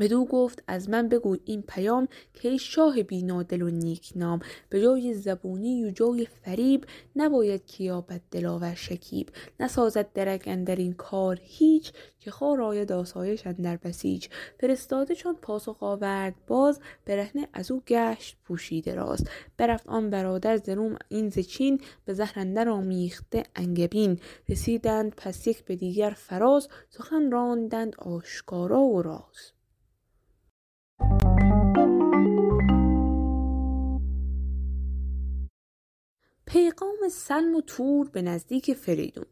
[0.00, 4.82] بدو گفت از من بگوی این پیام که ای شاه بینادل و نیک نام به
[4.82, 6.84] جای زبونی و جای فریب
[7.16, 9.28] نباید کیابت دلاور شکیب.
[9.60, 14.28] نسازد درک اندر این کار هیچ که خار آید آسایش اندر بسیج.
[14.60, 19.24] فرستاده چون پاسخ آورد باز برهنه از او گشت پوشیده راز
[19.56, 21.38] برفت آن برادر ز روم این ز
[22.04, 24.20] به زهر اندر آمیخته انگبین.
[24.48, 29.53] رسیدند پس یک به دیگر فراز سخن راندند آشکارا و راز.
[36.54, 39.24] پیغام سلم و تور به نزدیک فریدون.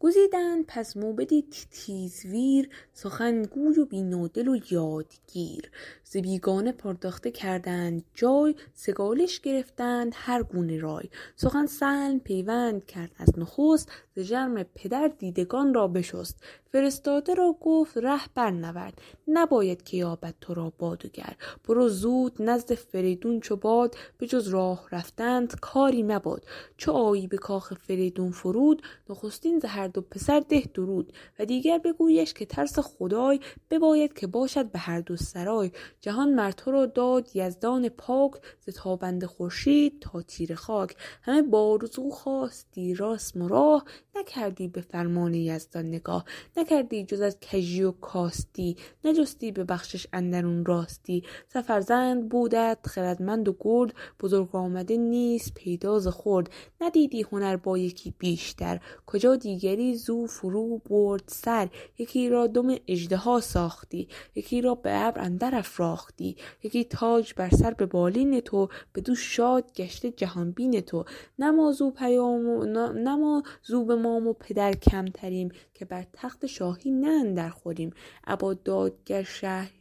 [0.00, 5.70] گزیدند پس موبدی تیزویر سخنگوی و بینادل و یادگیر.
[6.04, 11.04] ز بیگانه پرداخته کردند جای سگالش گرفتند هر گونه رای.
[11.36, 16.36] سخن سلم پیوند کرد از نخست ز جرم پدر دیدگان را بشست.
[16.72, 21.36] فرستاده را گفت ره برنورد نباید که یابد تو را بادوگر.
[21.68, 26.44] برو زود نزد فریدون چو باد به جز راه رفتند کاری مباد.
[26.76, 31.78] چو آیی به کاخ فریدون فرود نخستین ز هر دو پسر ده درود و دیگر
[31.78, 35.70] بگویش که ترس خدای بباید که باشد به هر دو سرای.
[36.00, 38.32] جهان مر تو را داد یزدان پاک
[38.66, 40.96] ز تابند خورشید تا تیر خاک.
[41.22, 43.84] همه بارزو خواستی راست مراه
[44.16, 46.24] نکردی به فرمان یزدان نگاه.
[46.56, 51.24] نکردی جز از کژی و کاستی نجستی به بخشش اندرون راستی.
[51.48, 58.80] سفرزند بودت خردمند و گرد بزرگ آمده نیست پیداز خورد ندیدی هنر با یکی بیشتر.
[59.06, 61.68] کجا دیگری زو فرو برد سر.
[61.98, 67.74] یکی را دم اژدها ساختی یکی را به ابر اندر افراختی یکی تاج بر سر
[67.74, 68.68] به بالین تو
[69.04, 71.04] دو شاد گشته جهانبین تو.
[71.38, 72.46] نما زو پیام
[73.08, 77.90] نما زو به مام و پدر کمتریم که بر تخت شاهی نه اندر خوریم.
[78.26, 79.22] ابا دادگر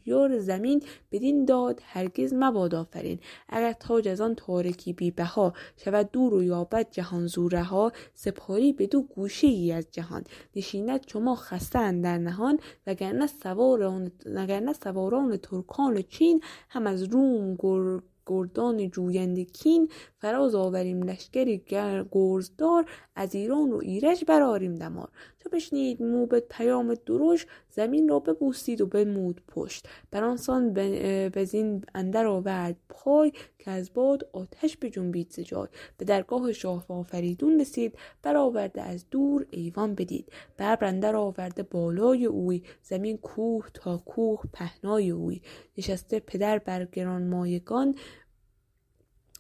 [0.08, 3.20] شهریار زمین بدین داد هرگز مباد آفرین.
[3.50, 8.88] اگر تاج از آن تارکی بی بها شود دور و یابد جهان زورها سپاری به
[8.88, 10.24] دو گوشه ای از جهان.
[10.56, 17.56] نشیند شما خسته در نهان وگرنه سواران وگرنه سواران ترکان و چین هم از روم
[17.56, 19.90] گر گردان جویند کین.
[20.18, 21.64] فراز آوریم لشکری
[22.12, 25.10] گرزدار از ایران و ایرج براریم دمار.
[25.48, 29.88] چو بشنید موبد پیام دروش زمین را ببوسید و بمود پشت.
[30.12, 30.74] بر آنسان
[31.34, 35.68] بزین اندر آورد پای که از باد آتش بجنبید ز جای.
[35.98, 40.32] به درگاه شاه آفریدون رسید برآورده از دور ایوان بدید.
[40.60, 45.42] ببر اندر آورده بالای اوی زمین کوه تا کوه پهنای اوی.
[45.78, 47.96] نشسته پدر بر گران مایگان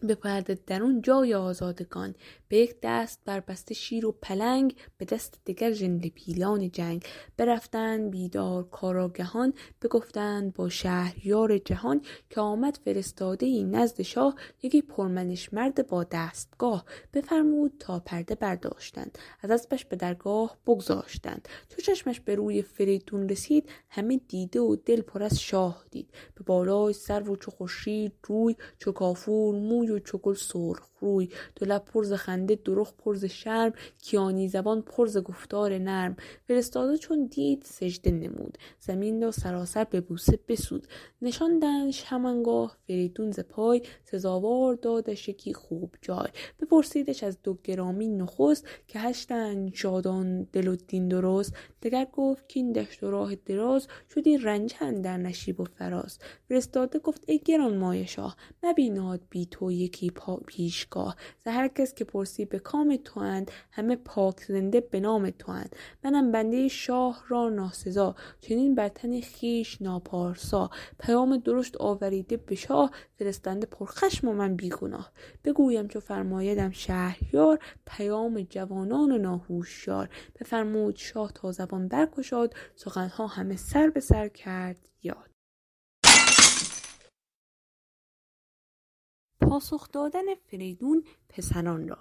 [0.04, 2.16] بپرده در اون جای آزادگان
[2.48, 7.04] به یک دست بر بسته شیر و پلنگ به دست دیگر ژنده پیلان جنگ.
[7.38, 15.54] برفتند بیدار کاراگهان بگفتند با شهریار جهان که آمد فرستاده ای نزد شاه یکی پرمنش
[15.54, 16.86] مرد با دستگاه.
[17.14, 19.18] بفرمود تا پرده برداشتند.
[19.42, 21.48] از اسبش به درگاه بگذاشتند.
[21.70, 26.10] چو چشمش به روی فریدون رسید همه دیده و دل پر از شاه دید.
[26.36, 31.30] به بالای سر و چو خورشید روی چو کافور موی و چو گل سرخ روی
[31.56, 36.16] دو لب پرز خنده دروغ پرز شرم کیانی زبان پرز گفتار نرم.
[36.48, 38.58] فرستاده چون دید سجده نمود.
[38.80, 40.88] زمین را سراسر به بوسه بسود.
[41.22, 46.28] نشاندنش همانگاه فریدون ز پای سزاوار دادش یکی خوب جای.
[46.60, 51.54] بپرسیدش از دو گرامی نخست که هشتن شادان دل و دین درست.
[51.82, 53.88] دگر گفت که این دشت و راه دراز.
[54.10, 54.74] شدی رنج
[55.04, 56.20] در نشیب و فراز.
[56.50, 61.16] فرستاده گفت ای گران مایه شاه مبیناد بی تو یکی پا پیش پیشگاه.
[61.46, 66.32] ز هر کس که پرسی به کام تواند همه پاک زنده به نام تواند منم
[66.32, 70.70] بنده شاه را ناسزا چنین بر تن خویش ناپارسا.
[71.00, 75.12] پیام درشت آوریده به شاه فرستنده پرخشم و من بیگناه.
[75.44, 80.10] بگویم چو فرمایدم شهریار پیام جوانان و ناهوشیار.
[80.40, 85.37] بفرمود شاه تا زبان برگشاد سخنها همه سر به سر کرد یاد.
[89.50, 91.98] پاسخ دادن فریدون پسران را.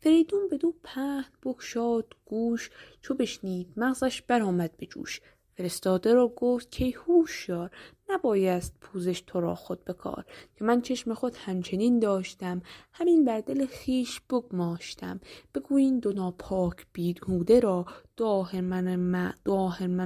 [0.00, 5.20] فریدون به دو پهن بگشاد گوش چو بشنید مغزش برآمد به جوش.
[5.56, 7.70] فرستاده را گفت که هوشیار
[8.08, 10.24] نبایست پوزش تو را خود بکار.
[10.56, 12.62] که من چشم خود همچنین داشتم.
[12.92, 15.20] همین بر دل خیش بگماشتم.
[15.54, 17.86] بگو این دو ناپاک بیهوده را
[18.16, 18.96] دو من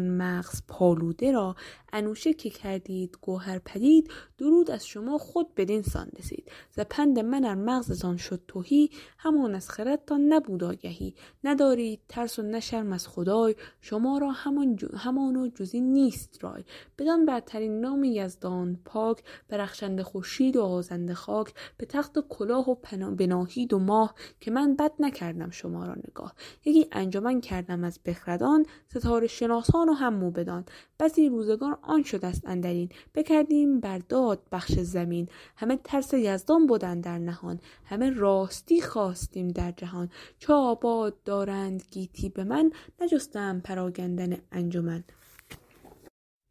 [0.09, 1.57] مغز پالوده را.
[1.93, 6.51] انوشه که کردید گوهر پدید درود از شما خود بدین سان رسید.
[6.71, 11.15] ز پند من ار مغزتان شد توهی همان از خردتان نبود آگهی.
[11.45, 16.65] ندارید ترس و نشرم از خدای شما را همان همان و جزی نیست رای.
[16.99, 21.55] بدان برترین نام یزدان پاک برخشنده خورشید و آزنده خاک.
[21.77, 22.75] به تخت و کلاه و
[23.15, 26.35] بناهید و ماه که من بد نکردم شما را نگاه.
[26.65, 30.65] یکی انجمن کردم از بخردان ستاره شناسان و هم موبدان.
[31.01, 32.89] بسی روزگار آن شده است اندرین.
[33.15, 35.29] بکردیم بر داد بخش زمین.
[35.57, 37.61] همه ترس یزدان بودن در نهان.
[37.85, 40.11] همه راستی خواستیم در جهان.
[40.39, 45.05] چه آباد دارند گیتی به من نجستم پراگندن انجمن.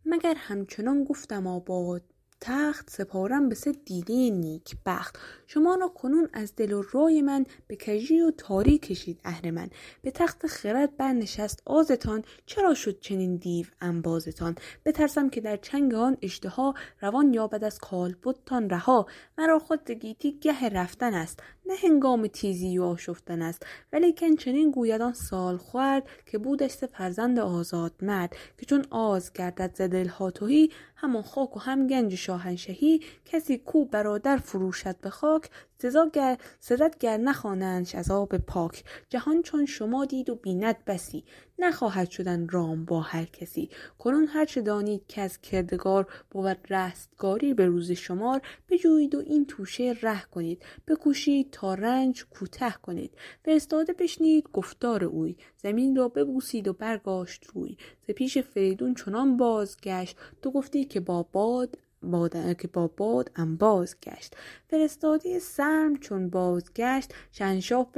[0.10, 2.02] مگر همچنان گفتم آباد؟
[2.42, 7.46] تخت سپارم به سه دیده نیک بخت شما را کنون از دل و رای من
[7.68, 9.70] به کژی و تاری کشید اهرمن
[10.02, 12.24] به تخت خرد برنشست آزتان.
[12.46, 14.56] چرا شد چنین دیو انبازتان؟
[14.86, 19.08] بترسم که در چنگ آن اشتها روان یابد از کالبدتان رها.
[19.38, 21.44] مرا خود گیتی گه رفتن است.
[21.68, 27.94] نه هنگام تیزی و آشفتن است ولیکن چنین گوید سال خورد که بودش فرزند آزاد
[28.02, 33.58] مرد که چون آز گردد ز دلها تهی همان خاک و هم گنج شاهنشهی کسی
[33.58, 35.50] کو برادر فروشد به خاک
[35.82, 38.84] سزا گر سزد گر نخوانندش از آب پاک.
[39.10, 41.24] جهان چون شما دید و بیند بسی.
[41.60, 43.70] نخواهد شدن رام با هر کسی.
[44.00, 49.96] کنون هرچه دانید که از کردگار بود رستگاری به روز شمار بجویید و این توشه
[50.02, 50.64] ره کنید.
[50.88, 53.12] بکوشید تا رنج کوته کنید.
[53.46, 55.36] فرستاده بشنید گفتار اوی.
[55.58, 57.78] زمین را ببوسید و برگاشت روی.
[58.08, 60.18] ز پیش فریدون چنان بازگشت.
[60.42, 64.36] تو گفتی که با باد باد که با باد انباز گشت
[64.70, 67.92] فرستادی سرم چون بازگشت شنشاه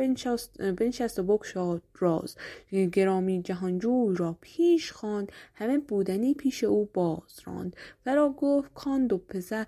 [0.78, 2.36] بنشست و بکشاد راز.
[2.91, 5.32] گرامی جهانجوی را پیش خواند.
[5.53, 7.76] همه بودنی پیش او باز راند.
[8.05, 9.65] ورا گفت کان دو پسر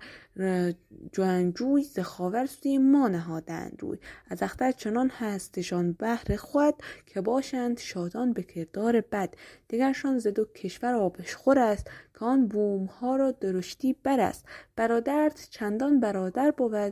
[1.12, 3.98] جهانجوی ز خاور سوی ما نهادند روی.
[4.28, 6.74] از اختر چنان هستشان بهر خود
[7.06, 9.34] که باشند شادان به کردار بد.
[9.68, 14.44] دیگرشان ز دو کشور آبشخور است که آن بوم ها را درشتی بر است.
[14.76, 16.91] برادرت چندان برادر بود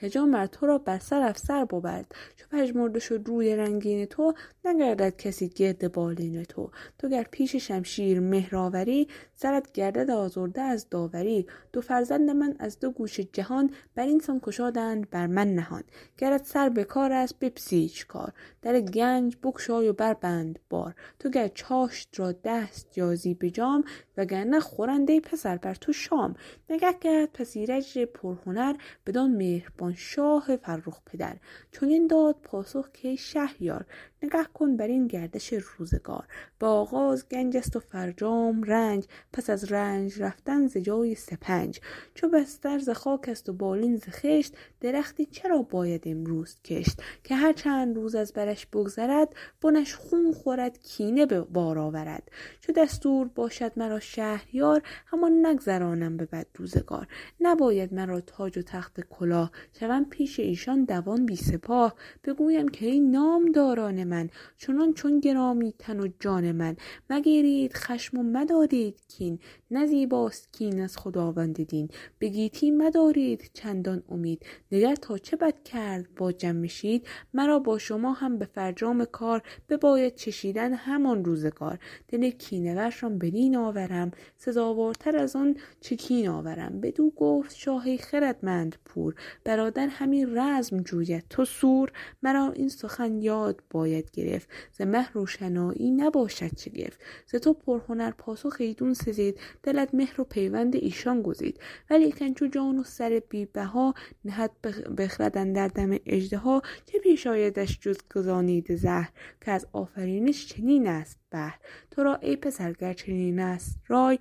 [0.00, 2.14] که جا مر تو را بر سر افسر بود.
[2.36, 4.34] چو پژمرده شد روی رنگین تو
[4.64, 6.70] نگردد کسی گرد بالین تو.
[6.98, 11.46] تو گر پیش شمشیر مهراوری سرت گردد آزرده از داوری.
[11.72, 15.82] دو فرزند من از دو گوش جهان بر این سان کشادند بر من نهان.
[16.18, 18.32] گرت سر به کار است بپسیچ کار.
[18.62, 20.94] در گنج بگشای و بربند بار.
[21.18, 23.84] تو گر چاشت را دست یازی به جام
[24.16, 26.34] وگرنه خورنده پسر بر تو شام.
[26.70, 28.74] نگه کرد پس ایرج پرهنر
[29.06, 31.36] بدان مهربان شاه فرخ پدر
[31.72, 33.86] چنین داد پاسخ که شهریار
[34.22, 36.24] نگه کن بر این گردش روزگار.
[36.60, 39.04] با آغاز گنج است و فرجام رنج.
[39.32, 41.80] پس از رنج رفتن ز جای سپنج.
[42.14, 47.34] چو بستر ز خاک است و بالین ز خشت درختی چرا باید امروز کشت؟ که
[47.34, 52.30] هر چند روز از برش بگذرد بنش خون خورد کینه به بار آورد.
[52.60, 57.06] چو دستور باشد مرا شهریار همان نگذرانم به بد روزگار.
[57.40, 59.50] نباید مرا تاج و تخت کلاه.
[59.80, 61.94] شوم پیش ایشان دوان بی سپاه.
[62.24, 66.76] بگویم که نام داران من چنان چون گرامی تن و جان من.
[67.10, 69.38] مگیرید خشم و مدارید کین
[69.70, 71.88] نزیباست کین از خداوند دین.
[72.20, 74.46] بگیتی مدارید چندان امید.
[74.72, 80.14] نگر تا چه بد کرد با جمشید مرا با شما هم به فرجام کار بباید
[80.14, 81.78] چشیدن همان روزگار.
[82.08, 86.80] دل کینورشان بدین آورم سزاوارتر از آن کین آورم.
[86.80, 91.24] بدو گفت شاهی خردمند پور برادر همین رزم جوید.
[91.30, 91.92] تو سور
[92.22, 94.48] مرا این سخن یاد باید گرفت.
[94.72, 97.00] ز مه روشنایی نباشد شگفت.
[97.26, 99.40] ز تو پرهنر پاسخ ایدون سزید.
[99.62, 101.60] دلت مهر و پیوند ایشان گزید.
[101.90, 103.94] ولیکن چو جان و سر بیبها
[104.24, 104.50] نهد
[104.98, 105.98] بخردن در دم
[106.36, 111.58] ها چه پیش آیدش جز گزانید زهر؟ که از آفرینش چنین است بهر.
[111.90, 114.18] تو را ای پسر گر چنین است رای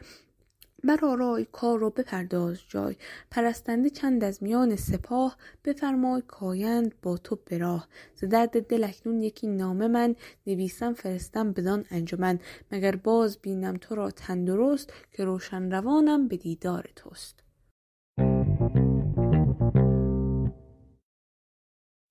[0.84, 2.95] رای کار رو بپرداز جای
[3.32, 7.88] پرستنده چند از میان سپاه بفرمای کایند با تو به راه.
[8.15, 10.15] ز درد دل اکنون یکی نامه من
[10.47, 12.39] نویسم فرستم بدان انجمن.
[12.71, 17.43] مگر باز بینم تو را تندرست که روشن روانم به دیدار توست.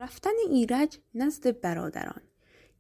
[0.01, 2.23] رفتن ایرج نزد برادران.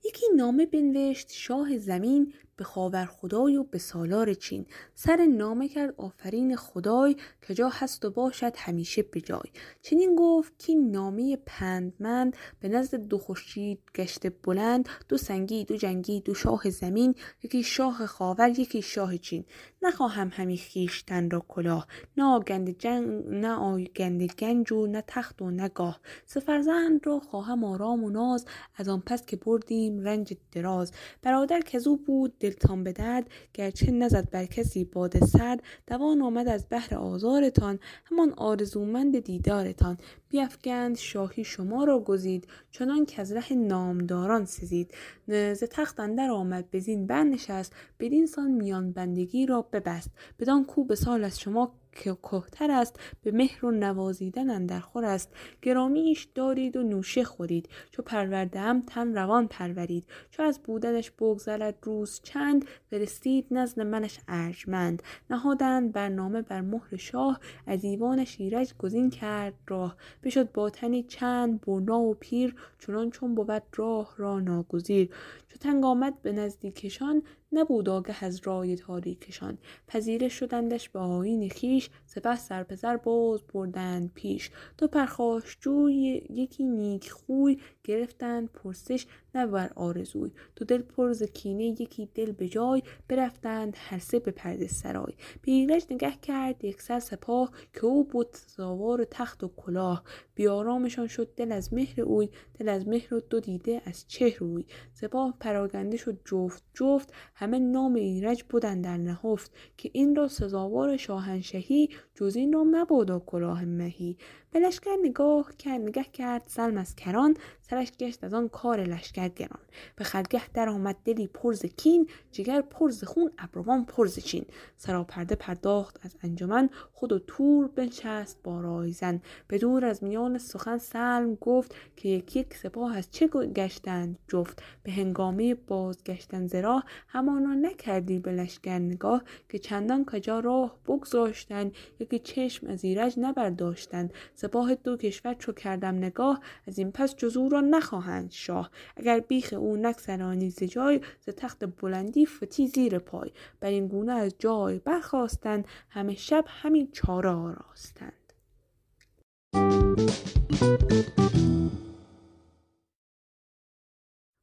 [0.04, 4.66] یکی نامه بنوشت شاه زمین به خاور خدای و به سالار چین.
[4.94, 9.50] سر نامه کرد آفرین خدای که جا هست و باشد همیشه به جای.
[9.82, 16.20] چنین گفت که نامه پندمند به نزد دو خورشید گشته بلند دو سنگی دو جنگی
[16.20, 19.44] دو شاه زمین یکی شاه خاور یکی شاه چین.
[19.82, 21.86] نخواهم همی خیشتن را کلاه
[22.16, 26.00] نه آگند جنگ نه آگند گنج و نه تخت و نه گاه.
[26.26, 28.46] سفرزند را خواهم آرام و ناز
[28.76, 30.92] از آن پس که بردیم رنج دراز.
[31.22, 35.62] برادر کزو بود دلتان به درد گرچه نزد بر کسی باد سرد.
[35.86, 39.98] دوان آمد از بهر آزارتان همان آرزومند دیدارتان.
[40.28, 44.94] بیافگند شاهی شما را گزید چنان که از ره نامداران سزید.
[45.26, 50.10] ز تخت اندر آمد بزین برنشست بدین سان میان بندگی را ببست.
[50.38, 55.32] بدان کو به سال از شما که کهتر است به مهر و نوازیدن اندرخور است.
[55.62, 57.68] گرامیش دارید و نوشه خورید.
[57.90, 60.06] چو پروردهم تن روان پرورید.
[60.30, 65.02] چو از بودنش بگذرد روز چند فرستید نزد منش ارجمند.
[65.30, 69.96] نهادند برنامه بر مهر شاه از ایوانش ایرج گزین کرد راه.
[70.22, 75.10] بشد با تنی چند برنا و پیر چنان چون بود راه را ناگزیر.
[75.56, 79.58] چو تنگ آمد به نزدیکشان نبود آگه از رای تاریکشان.
[79.88, 84.50] پذیره شدندش به آیین خیش سپس سرپسر باز بردند پیش.
[84.78, 90.30] دو پرخاشجوی یکی نیک خوی گرفتند پرسش نه بر آرزوی.
[90.56, 92.82] دو دل پر ز کینه یکی دل به جای.
[93.08, 95.14] برفتند هر سه به پرده سرای.
[95.42, 95.52] به
[95.90, 100.04] نگه کرد یک سر سپاه که او بود سزاوار تخت و کلاه.
[100.34, 102.28] بیارامشان شد دل از مهر اوی.
[102.58, 104.64] دل از مهر و دو دیده از چهر اوی.
[104.92, 107.12] سپاه پراگنده شد جفت جفت.
[107.34, 109.52] همه نام ایرج بودن در نهفت.
[109.76, 114.16] که این را سزاوار شاهنشهی جز این را مبادا کلاه مهی.
[114.50, 117.36] به لشکر نگاه کرد نگه کرد سلم از کران.
[117.76, 119.60] سرش گشت از آن کار لشکر گران
[119.96, 124.44] به خرگه در آمد دلی پرز کین جگر پرز خون ابروان پرز چین.
[124.76, 129.20] سراپرده پرداخت از انجمن خود و تور بنشست با رایزن.
[129.48, 134.62] به دور از میان سخن سلم گفت که یک یک سپاه از چه گشتند جفت.
[134.82, 141.72] به هنگامه بازگشتن زرا همانا نکردی به لشکر نگاه که چندان کجا راه بگذاشتند.
[142.00, 144.12] یکی چشم از ایرج نبرداشتند.
[144.34, 148.70] سپاه دو کشور چو کردم نگاه از این پس جزو را نخواهند شاه.
[148.96, 153.32] اگر بیخ او نکسرانی ز جای ز تخت بلندی فتی زیر پای.
[153.60, 158.32] بر این گونه از جای برخواستند همه شب همین چاره آراستند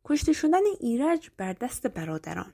[0.05, 2.53] کشته شدن ایرج بر دست برادران.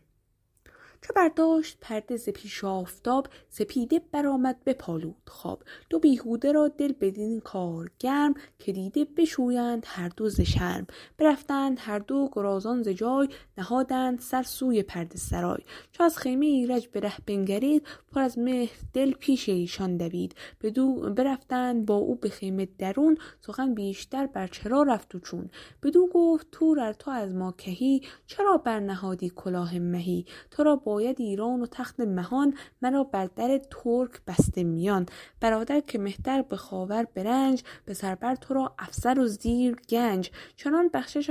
[1.02, 7.39] چو برداشت پرده ز پیش آفتاب سپیده برآمد بپالود خواب دو بیهوده را دل بدین
[7.39, 10.88] کار گرم که دیده بشویند هر دو ز شرم.
[11.18, 15.60] برفتند هر دو گرازان ز جای نهادند سر سوی پرده سرای.
[15.91, 20.36] چو از خیمه ایرج به ره بنگرید پر از مهر دل پیش ایشان دوید.
[20.62, 25.50] بدو برفتند با او به خیمه درون سخن بیشتر بر چرا رفت و چون.
[25.84, 31.21] بدو گفت تور ار تو از ما کهی چرا برنهادی کلاه مهی؟ تو را باید
[31.21, 35.05] ایران و تخت مهان مرا بر در ترک بسته میان.
[35.41, 40.31] برادر که مهتر به خاور برنج به سربر تو را افسر و زیر گنج.
[40.55, 41.29] چنان بخشش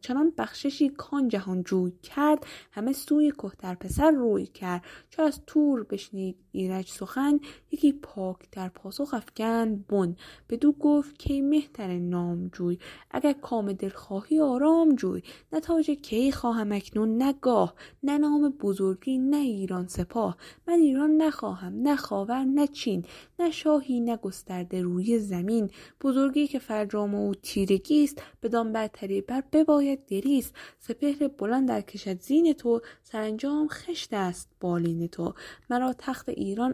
[0.00, 4.84] چنان بخششی کان جهان جوی کرد همه سوی کهتر پسر روی کرد.
[5.10, 7.40] چو از تور بشنید ایرج سخن
[7.70, 10.16] یکی پاک در پاسخ افکند بن.
[10.48, 12.78] بدو گفت کی مهتر نام جوی
[13.10, 15.22] اگر کام دل خواهی آرام جوی.
[15.52, 20.36] نه تاج کی خواهم اکنون نگاه نه نام بزرگی نه ایران سپاه.
[20.68, 23.04] من ایران نخواهم نه خاور نه چین.
[23.38, 25.70] نه شاهی نه گسترده روی زمین.
[26.00, 28.22] بزرگی که فرجام او تیرگی است.
[28.42, 32.80] بدان برتری بر بباید گریست سپهر بلند در کشد زین تو.
[33.02, 35.34] سرانجام خشت است بالین تو.
[35.70, 36.28] مرا تخت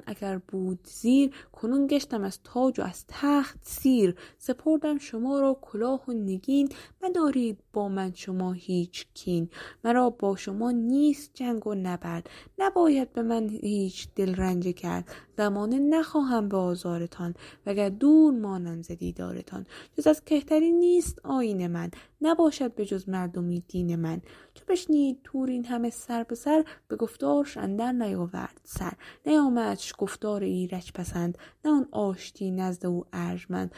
[0.06, 4.14] اگر بود زیر کنون گشتم از تاج و از تخت سیر.
[4.38, 6.68] سپردم شما را کلاه و نگین.
[7.02, 9.48] مدارید با من شما هیچ کین.
[9.84, 12.30] مرا با شما نیست جنگ و نبرد.
[12.58, 15.08] نباید به من هیچ دل رنجه کرد.
[15.36, 17.34] زمانه نخواهم به آزارتان
[17.66, 19.66] وگر دور مانم ز دیدارتان.
[19.98, 24.20] جز از کهتری نیست آین من نباشد به جز مردمی دین من.
[24.54, 28.92] چو بشنید تور این همه سر به سر به گفتارش اندر نیاورد سر.
[29.26, 33.74] نیامدش گفتار ایرج پسند نه آن آشتی نزد او ارجمند.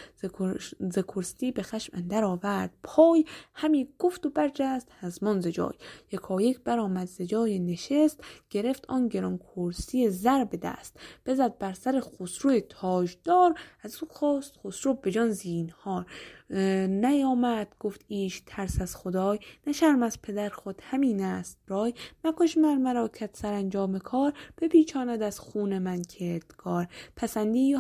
[0.81, 5.75] ز کرستی به خشم اندر آورد پای همی گفت و برجست هزمان ز جای.
[6.13, 10.97] یکایک برآمد ز جای نشست گرفت آن گران کرسی زر به دست.
[11.27, 16.07] بزد بر سر خسرو تاجدار از او خواست خسرو به جان زینهار.
[16.51, 21.95] نیامد گفت ایش ترس از خدای نه شرم از پدر خود همین است رای.
[22.25, 26.89] مکش مر مرا کت سرانجام کار بپیچاند از خون من کردگار.
[27.17, 27.79] پسندی و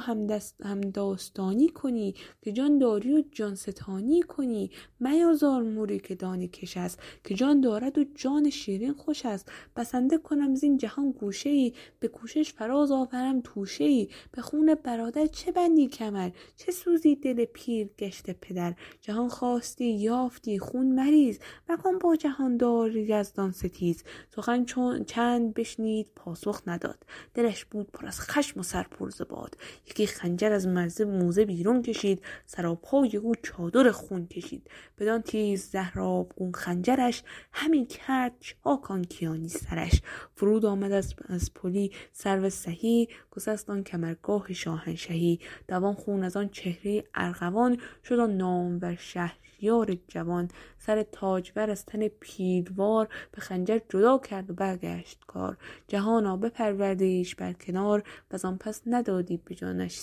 [0.64, 4.70] هم داستانی کنی که جان داری و جان ستانی کنی.
[5.00, 9.52] میازار موری که دانی کش است که جان دارد و جان شیرین خوش است.
[9.76, 15.26] بسنده کنم زین جهان گوشه ای به کوشش فراز آورم توشه ای به خون برادر
[15.26, 18.55] چه بندی کمر؟ چه سوزی دل پیر گشته پدر؟
[19.00, 21.38] جهان خواستی یافتی خون مریض
[21.68, 24.04] مکن با جهان دار یزدان ستیز.
[24.34, 26.98] سخن چون چند بشنید پاسخ نداد.
[27.34, 32.22] دلش بود پر از خشم و سرپرز باد یکی خنجر از مرزه موزه بیرون کشید.
[32.46, 34.70] سراپای او چادر خون کشید.
[34.98, 40.02] بدان تیز زهراب اون خنجرش همین کرد چاکان کیانی سرش.
[40.34, 46.49] فرود آمد از, از پلی سرو سهی گسست آن کمرگاه شاهنشهی دوان خون از آن
[46.49, 50.49] چهره ارغوان شد آن نامور شهریار جوان.
[50.78, 55.57] سر تاجور از تن پیروار به خنجر جدا کرد و برگشت کار.
[55.89, 59.99] جهانا بپرورده ایش بر کنار و آن پس ندادی به جانش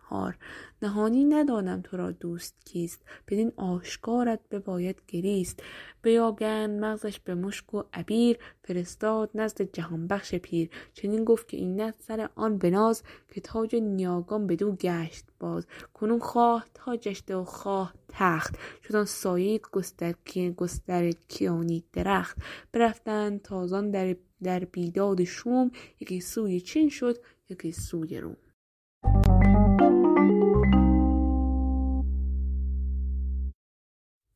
[0.00, 0.36] هار
[0.82, 3.02] نهانی ندانم تو را دوست کیست.
[3.28, 5.62] بدین آشکارت بباید گریست.
[6.02, 8.38] بیاگند مغزش به مشک و عبیر.
[8.62, 10.70] فرستاد نزد جهانبخش پیر.
[10.94, 15.66] چنین گفت که این سر آن بناز که تاج نیاگان بدو گشت باز.
[15.94, 18.56] کنون خواه تاجش و خواه تخت.
[18.82, 20.14] شدن سایه گستر
[20.56, 22.38] گستر کیانی درخت.
[22.72, 25.70] برفتند تازان در, در بیداد شوم.
[26.00, 27.18] یکی سوی چین شد
[27.50, 28.36] یکی سوی روم.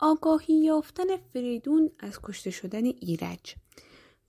[0.03, 3.55] آگاهی یافتن فریدون از کشته شدن ایرج.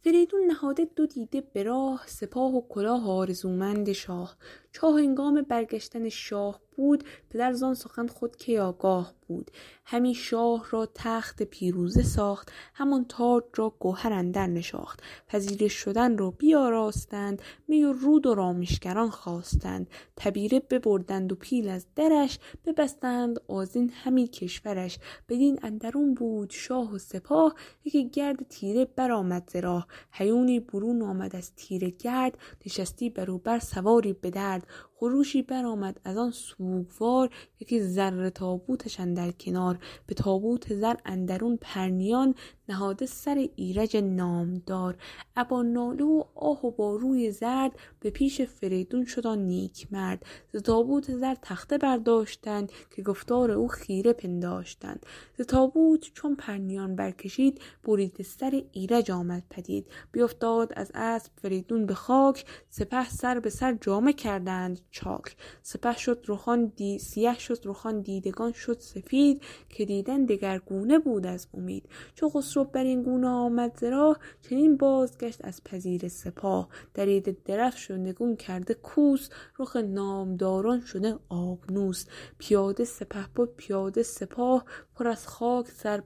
[0.04, 4.38] فریدون نهاده دو دیده به راه سپاه و کلاه آرزومند شاه.
[4.72, 9.52] چاه هنگام برگشتن شاه بود پدر زان سخن خود که آگاه بود.
[9.86, 15.04] همی شاه را تخت پیروزه ساخت همان تاج را گوهر اندر نشاخت.
[15.28, 19.90] پذیرش شدن را بیاراستند می و رود و رامشگران خواستند.
[20.16, 25.00] تبیره ببردند و پیل از درش ببستند آزین همی کشورش.
[25.30, 27.56] بدین اندرون بود شاه و سپاه
[27.86, 29.88] یکی گرد تیره برآمد ز راه.
[30.12, 34.61] هیونی برون آمد از تیره گرد نشستی بر سواری به درد.
[34.62, 37.30] like خروشی برآمد از آن سوگوار
[37.60, 39.80] یکی زر تابوتش در کنار.
[40.08, 42.36] به تابوت زر اندرون پرنیان
[42.70, 44.98] نهاده سر ایرج نامدار.
[45.36, 50.26] ابا ناله و آه و با روی زرد به پیش فریدون شد نیک مرد.
[50.54, 55.06] ز تابوت زر تخته برداشتند که گفتار او خیره پنداشتند.
[55.38, 59.88] ز تابوت چون پرنیان برکشید برید سر ایرج آمد پدید.
[60.12, 64.80] بیافتاد از اسب فریدون به خاک سپه سر به سر جامه کردند.
[64.92, 65.36] چاک.
[65.62, 67.00] سپه شد رخان دی...
[67.00, 71.90] سیه شد رخان دیدگان شد سفید که دیدن دگرگونه بود از امید.
[72.16, 76.70] چو خسرو بر این گونه آمد ز راه چنین بازگشت از پذیر سپاه.
[76.94, 79.30] درید درفش شد نگون کرده کوس
[79.60, 82.06] رخ نامداران شده آبنوس.
[82.38, 84.66] پیاده سپه بود پیاده سپاه
[85.02, 85.98] پر از خاک سر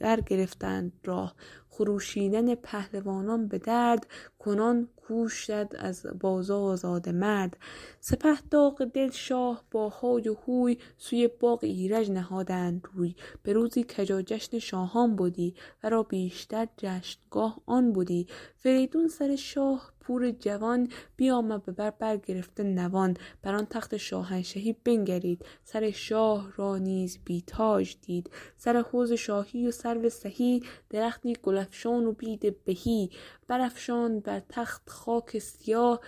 [0.00, 1.34] در گرفتند راه.
[1.68, 4.06] خروشیدن پهلوانان به درد
[4.38, 7.56] کنان کوشد از بازا آزاد مرد.
[8.00, 13.14] سپه داغ دل شاه با های و هوی سوی باغ ایرج نهادند روی.
[13.42, 15.54] به روزی کجا جشن شاهان بودی؟
[15.84, 22.62] و را بیشتر جشنگاه آن بودی؟ فریدون سر شاه پور جوان بیامد به بر برگرفته
[22.62, 23.16] نوان.
[23.42, 25.44] بر آن تخت شاهنشهی بنگرید.
[25.64, 28.30] سر شاه را نیز بیتاج دید.
[28.56, 33.10] سر حوز شاهی و سرو سهی درختی گلفشان و بید بهی.
[33.48, 36.00] برافشاند بر تخت خاک سیاه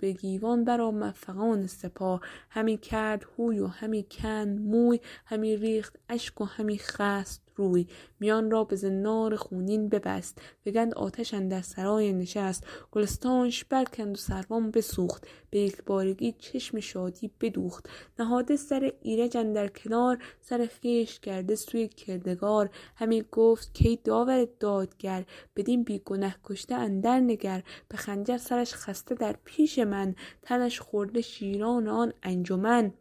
[0.00, 2.20] به گیوان برآمد فغان سپاه.
[2.50, 7.49] همی کرد هوی و همی کند موی همی ریخت اشک و همی خست.
[7.60, 7.86] روی
[8.20, 10.38] میان را به زنار خونین ببست.
[10.64, 12.66] بگند آتش در سرای نشست.
[12.92, 15.26] گلستانش برکند و سروان بسوخت.
[15.50, 17.88] به یک بارگی چشم شادی بدوخت.
[18.18, 20.18] نهاده سر ایرج در کنار.
[20.40, 22.70] سر خیش کرده سوی کردگار.
[22.96, 25.24] همی گفت کی داور دادگر.
[25.56, 27.62] بدین بیگنه کشته اندر نگر.
[27.88, 30.14] به خنجر سرش خسته در پیش من.
[30.42, 32.92] تنش خورده شیران آن انجمن.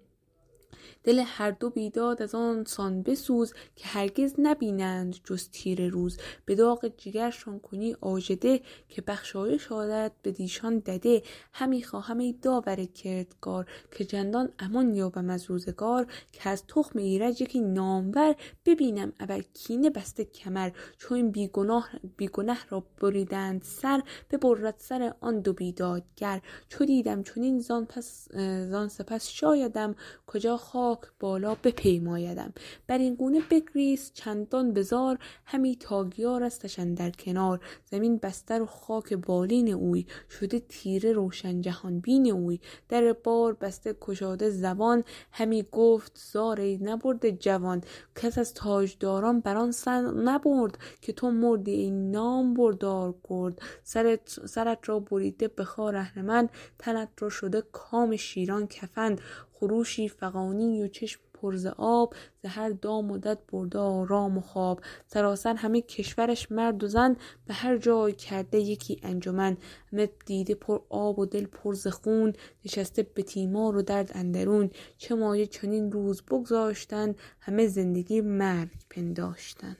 [1.03, 6.17] دل هر دو بیداد از آن سان بسوز که هرگز نبینند جز تیر روز.
[6.45, 11.23] به داغ جگرشان کنی آژده که بخشایش آرد به دیشان دده.
[11.53, 17.41] همی خواهم ای داور کردگار که جندان امان یابم از روزگار که از تخم ایرج
[17.41, 20.71] یکی نامور ببینم ابر کینه بسته کمر.
[20.97, 24.01] چون این بیگناه بیگنه را بریدند سر
[24.31, 26.41] ببرد سر آن دو بیدادگر.
[26.69, 28.27] چو دیدم چنین زان پس
[28.69, 29.95] زان سپس شایدم
[30.27, 32.53] کجا خاک بالا بپیمایدم.
[32.87, 37.59] بر این گونه بگریست چندان بزار همی تاگیار استش در کنار.
[37.91, 42.59] زمین بستر و خاک بالین اوی شده تیره روشن جهان بین اوی.
[42.89, 47.83] در بار بسته کشاده زبان همی گفت زاری نبرد جوان.
[48.15, 54.79] کس از تاجداران بران سن نبرد که تو مردی این نام بردار کرد سرت, سرت
[54.89, 56.49] را بریده به خار اهرمن
[56.79, 59.21] تنت را شده کام شیران کفند.
[59.59, 64.81] خروشی فقانی و چشم پر ز آب زهر دام و دد بردا رام و خواب.
[65.07, 67.15] سراسر همه کشورش مرد و زن
[67.47, 69.57] به هر جای کرده یکی انجمن.
[69.93, 72.33] همه دیده پر آب و دل پر ز خون
[72.65, 74.69] نشسته به تیمار و درد اندرون.
[74.97, 79.77] چه مایه چنین روز بگذاشتند همه زندگی مرگ پنداشتن.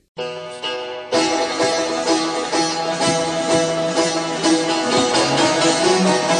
[6.02, 6.39] thank you